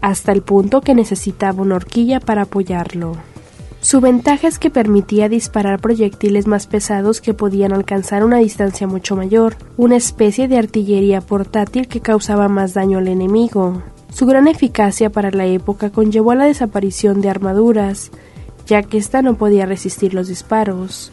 hasta 0.00 0.32
el 0.32 0.40
punto 0.40 0.80
que 0.80 0.94
necesitaba 0.94 1.60
una 1.60 1.76
horquilla 1.76 2.20
para 2.20 2.42
apoyarlo. 2.44 3.18
Su 3.82 4.00
ventaja 4.00 4.48
es 4.48 4.58
que 4.58 4.70
permitía 4.70 5.28
disparar 5.28 5.78
proyectiles 5.78 6.46
más 6.46 6.66
pesados 6.66 7.20
que 7.20 7.34
podían 7.34 7.74
alcanzar 7.74 8.24
una 8.24 8.38
distancia 8.38 8.86
mucho 8.86 9.14
mayor, 9.14 9.56
una 9.76 9.96
especie 9.96 10.48
de 10.48 10.56
artillería 10.56 11.20
portátil 11.20 11.86
que 11.86 12.00
causaba 12.00 12.48
más 12.48 12.72
daño 12.72 12.96
al 12.96 13.08
enemigo. 13.08 13.82
Su 14.12 14.26
gran 14.26 14.48
eficacia 14.48 15.10
para 15.10 15.30
la 15.30 15.46
época 15.46 15.90
conllevó 15.90 16.32
a 16.32 16.34
la 16.34 16.44
desaparición 16.44 17.20
de 17.20 17.30
armaduras, 17.30 18.10
ya 18.66 18.82
que 18.82 18.98
ésta 18.98 19.22
no 19.22 19.34
podía 19.34 19.66
resistir 19.66 20.14
los 20.14 20.28
disparos. 20.28 21.12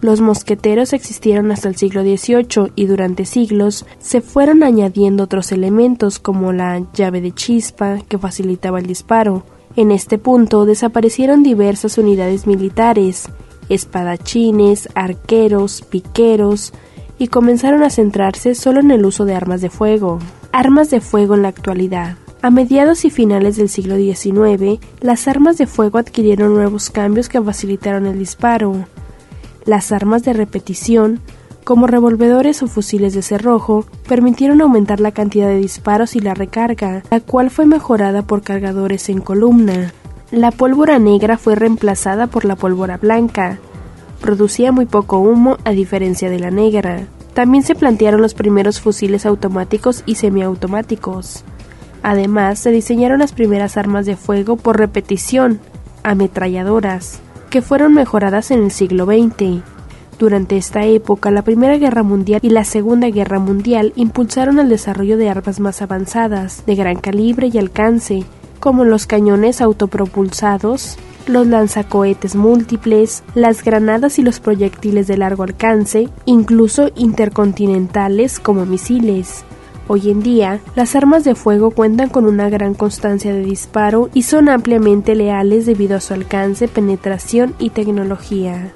Los 0.00 0.22
mosqueteros 0.22 0.94
existieron 0.94 1.52
hasta 1.52 1.68
el 1.68 1.76
siglo 1.76 2.02
XVIII 2.02 2.72
y 2.74 2.86
durante 2.86 3.26
siglos 3.26 3.84
se 3.98 4.22
fueron 4.22 4.62
añadiendo 4.62 5.24
otros 5.24 5.52
elementos 5.52 6.18
como 6.18 6.52
la 6.52 6.82
llave 6.94 7.20
de 7.20 7.32
chispa 7.32 7.98
que 8.08 8.16
facilitaba 8.18 8.78
el 8.78 8.86
disparo. 8.86 9.44
En 9.76 9.90
este 9.90 10.16
punto 10.16 10.64
desaparecieron 10.64 11.42
diversas 11.42 11.98
unidades 11.98 12.46
militares, 12.46 13.28
espadachines, 13.68 14.88
arqueros, 14.94 15.82
piqueros, 15.82 16.72
y 17.18 17.28
comenzaron 17.28 17.82
a 17.82 17.90
centrarse 17.90 18.54
solo 18.54 18.80
en 18.80 18.90
el 18.90 19.04
uso 19.04 19.26
de 19.26 19.34
armas 19.34 19.60
de 19.60 19.68
fuego. 19.68 20.18
Armas 20.52 20.88
de 20.88 21.02
fuego 21.02 21.34
en 21.34 21.42
la 21.42 21.48
actualidad. 21.48 22.16
A 22.42 22.48
mediados 22.48 23.04
y 23.04 23.10
finales 23.10 23.56
del 23.56 23.68
siglo 23.68 23.96
XIX, 23.96 24.80
las 25.02 25.28
armas 25.28 25.58
de 25.58 25.66
fuego 25.66 25.98
adquirieron 25.98 26.54
nuevos 26.54 26.88
cambios 26.88 27.28
que 27.28 27.38
facilitaron 27.38 28.06
el 28.06 28.18
disparo. 28.18 28.86
Las 29.66 29.92
armas 29.92 30.22
de 30.24 30.32
repetición, 30.32 31.20
como 31.64 31.86
revolvedores 31.86 32.62
o 32.62 32.66
fusiles 32.66 33.12
de 33.12 33.20
cerrojo, 33.20 33.84
permitieron 34.08 34.62
aumentar 34.62 35.00
la 35.00 35.12
cantidad 35.12 35.48
de 35.48 35.58
disparos 35.58 36.16
y 36.16 36.20
la 36.20 36.32
recarga, 36.32 37.02
la 37.10 37.20
cual 37.20 37.50
fue 37.50 37.66
mejorada 37.66 38.22
por 38.22 38.40
cargadores 38.40 39.10
en 39.10 39.20
columna. 39.20 39.92
La 40.30 40.50
pólvora 40.50 40.98
negra 40.98 41.36
fue 41.36 41.56
reemplazada 41.56 42.26
por 42.26 42.46
la 42.46 42.56
pólvora 42.56 42.96
blanca. 42.96 43.58
Producía 44.22 44.72
muy 44.72 44.86
poco 44.86 45.18
humo 45.18 45.58
a 45.64 45.72
diferencia 45.72 46.30
de 46.30 46.38
la 46.38 46.50
negra. 46.50 47.06
También 47.34 47.64
se 47.64 47.74
plantearon 47.74 48.22
los 48.22 48.32
primeros 48.32 48.80
fusiles 48.80 49.26
automáticos 49.26 50.04
y 50.06 50.14
semiautomáticos. 50.14 51.44
Además, 52.02 52.58
se 52.58 52.70
diseñaron 52.70 53.18
las 53.18 53.32
primeras 53.32 53.76
armas 53.76 54.06
de 54.06 54.16
fuego 54.16 54.56
por 54.56 54.78
repetición, 54.78 55.60
ametralladoras, 56.02 57.20
que 57.50 57.62
fueron 57.62 57.94
mejoradas 57.94 58.50
en 58.50 58.62
el 58.62 58.70
siglo 58.70 59.06
XX. 59.06 59.62
Durante 60.18 60.56
esta 60.56 60.84
época, 60.84 61.30
la 61.30 61.42
Primera 61.42 61.78
Guerra 61.78 62.02
Mundial 62.02 62.40
y 62.42 62.50
la 62.50 62.64
Segunda 62.64 63.08
Guerra 63.08 63.38
Mundial 63.38 63.92
impulsaron 63.96 64.58
el 64.58 64.68
desarrollo 64.68 65.16
de 65.16 65.30
armas 65.30 65.60
más 65.60 65.82
avanzadas, 65.82 66.64
de 66.66 66.74
gran 66.74 66.96
calibre 66.96 67.48
y 67.52 67.58
alcance, 67.58 68.24
como 68.60 68.84
los 68.84 69.06
cañones 69.06 69.60
autopropulsados, 69.60 70.98
los 71.26 71.46
lanzacohetes 71.46 72.34
múltiples, 72.34 73.22
las 73.34 73.64
granadas 73.64 74.18
y 74.18 74.22
los 74.22 74.40
proyectiles 74.40 75.06
de 75.06 75.16
largo 75.16 75.42
alcance, 75.42 76.08
incluso 76.26 76.90
intercontinentales 76.96 78.40
como 78.40 78.66
misiles. 78.66 79.44
Hoy 79.92 80.08
en 80.08 80.22
día, 80.22 80.60
las 80.76 80.94
armas 80.94 81.24
de 81.24 81.34
fuego 81.34 81.72
cuentan 81.72 82.10
con 82.10 82.24
una 82.24 82.48
gran 82.48 82.74
constancia 82.74 83.32
de 83.32 83.42
disparo 83.42 84.08
y 84.14 84.22
son 84.22 84.48
ampliamente 84.48 85.16
leales 85.16 85.66
debido 85.66 85.96
a 85.96 86.00
su 86.00 86.14
alcance, 86.14 86.68
penetración 86.68 87.56
y 87.58 87.70
tecnología. 87.70 88.70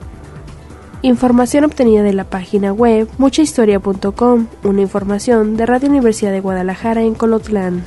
Información 1.03 1.63
obtenida 1.63 2.03
de 2.03 2.15
la 2.15 2.25
página 2.25 2.73
web 2.73 3.09
muchahistoria.com, 3.19 4.49
una 4.65 4.81
información 4.81 5.57
de 5.57 5.67
Radio 5.67 5.89
Universidad 5.89 6.33
de 6.33 6.41
Guadalajara 6.41 7.03
en 7.03 7.15
Colotlán. 7.15 7.85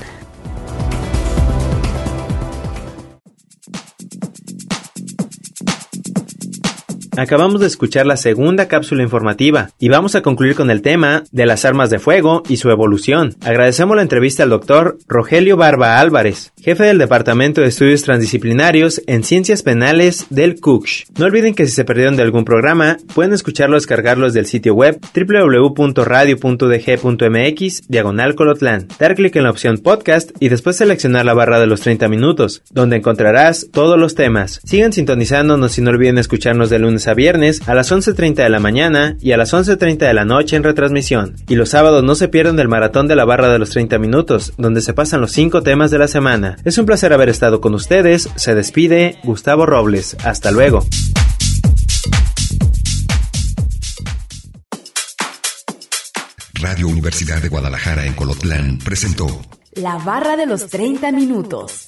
Acabamos 7.18 7.60
de 7.62 7.68
escuchar 7.68 8.06
la 8.06 8.16
segunda 8.16 8.68
cápsula 8.68 9.02
informativa 9.02 9.72
y 9.80 9.90
vamos 9.90 10.14
a 10.14 10.22
concluir 10.22 10.54
con 10.54 10.70
el 10.70 10.84
tema 10.84 11.24
de 11.32 11.48
las 11.48 11.66
armas 11.66 11.90
de 11.90 11.98
fuego 11.98 12.44
y 12.48 12.58
su 12.58 12.70
evolución. 12.70 13.36
Agradecemos 13.42 13.96
la 13.96 14.04
entrevista 14.04 14.44
al 14.44 14.52
doctor 14.52 15.00
Rogelio 15.08 15.58
Barba 15.58 16.00
Álvarez, 16.00 16.54
jefe 16.62 16.84
del 16.84 17.00
Departamento 17.00 17.62
de 17.62 17.70
Estudios 17.70 18.04
Transdisciplinarios 18.04 19.02
en 19.08 19.24
Ciencias 19.24 19.64
Penales 19.64 20.28
del 20.30 20.60
CUCH. 20.60 21.06
No 21.18 21.26
olviden 21.26 21.56
que 21.56 21.66
si 21.66 21.72
se 21.72 21.86
perdieron 21.86 22.18
de 22.18 22.22
algún 22.22 22.46
programa, 22.46 22.98
pueden 23.16 23.34
escucharlo 23.34 23.78
o 23.78 23.80
descargarlos 23.80 24.36
del 24.36 24.46
sitio 24.46 24.76
web 24.76 25.00
www.radio.dg.mx 25.16 27.88
diagonal 27.88 28.36
colotlán. 28.36 28.88
Dar 29.00 29.16
clic 29.16 29.36
en 29.38 29.46
la 29.46 29.50
opción 29.50 29.80
podcast 29.80 30.30
y 30.40 30.50
después 30.50 30.76
seleccionar 30.76 31.26
la 31.26 31.34
barra 31.34 31.60
de 31.60 31.66
los 31.66 31.82
30 31.82 32.10
minutos, 32.10 32.62
donde 32.70 32.98
encontrarás 32.98 33.70
todos 33.72 33.98
los 33.98 34.14
temas. 34.14 34.62
Sigan 34.64 34.94
sintonizándonos 34.94 35.80
y 35.80 35.82
no 35.82 35.90
olviden 35.90 36.20
escucharnos 36.20 36.70
de 36.70 36.78
lunes 37.08 37.10
a 37.10 37.14
viernes 37.14 37.62
a 37.68 37.74
las 37.74 37.92
11.30 37.92 38.36
de 38.36 38.50
la 38.50 38.60
mañana 38.60 39.18
y 39.22 39.32
a 39.32 39.38
las 39.38 39.54
11.30 39.54 39.98
de 39.98 40.14
la 40.14 40.26
noche 40.26 40.56
en 40.56 40.64
retransmisión. 40.64 41.36
Y 41.48 41.56
los 41.56 41.70
sábados 41.70 42.04
no 42.04 42.16
se 42.16 42.28
pierdan 42.28 42.56
del 42.56 42.68
maratón 42.68 43.08
de 43.08 43.16
la 43.16 43.26
barra 43.26 43.50
de 43.50 43.60
los 43.60 43.70
30 43.72 43.98
minutos, 44.00 44.54
donde 44.58 44.82
se 44.82 44.94
pasan 44.94 45.22
los 45.22 45.32
5 45.32 45.64
temas 45.64 45.92
de 45.92 46.00
la 46.00 46.08
semana. 46.08 46.58
Es 46.66 46.78
un 46.78 46.86
placer 46.86 47.14
haber 47.14 47.30
estado 47.30 47.62
con 47.62 47.74
ustedes. 47.74 48.30
Se 48.36 48.56
despide 48.56 49.20
Gustavo 49.24 49.66
Robles. 49.66 50.18
Hasta 50.24 50.52
luego. 50.52 50.86
Radio 56.60 56.88
Universidad 56.88 57.42
de 57.42 57.50
Guadalajara 57.50 58.06
en 58.06 58.14
Colotlán 58.14 58.80
presentó 58.80 59.28
La 59.74 59.98
barra 59.98 60.36
de 60.36 60.48
los 60.48 60.68
30 60.68 61.12
minutos. 61.12 61.88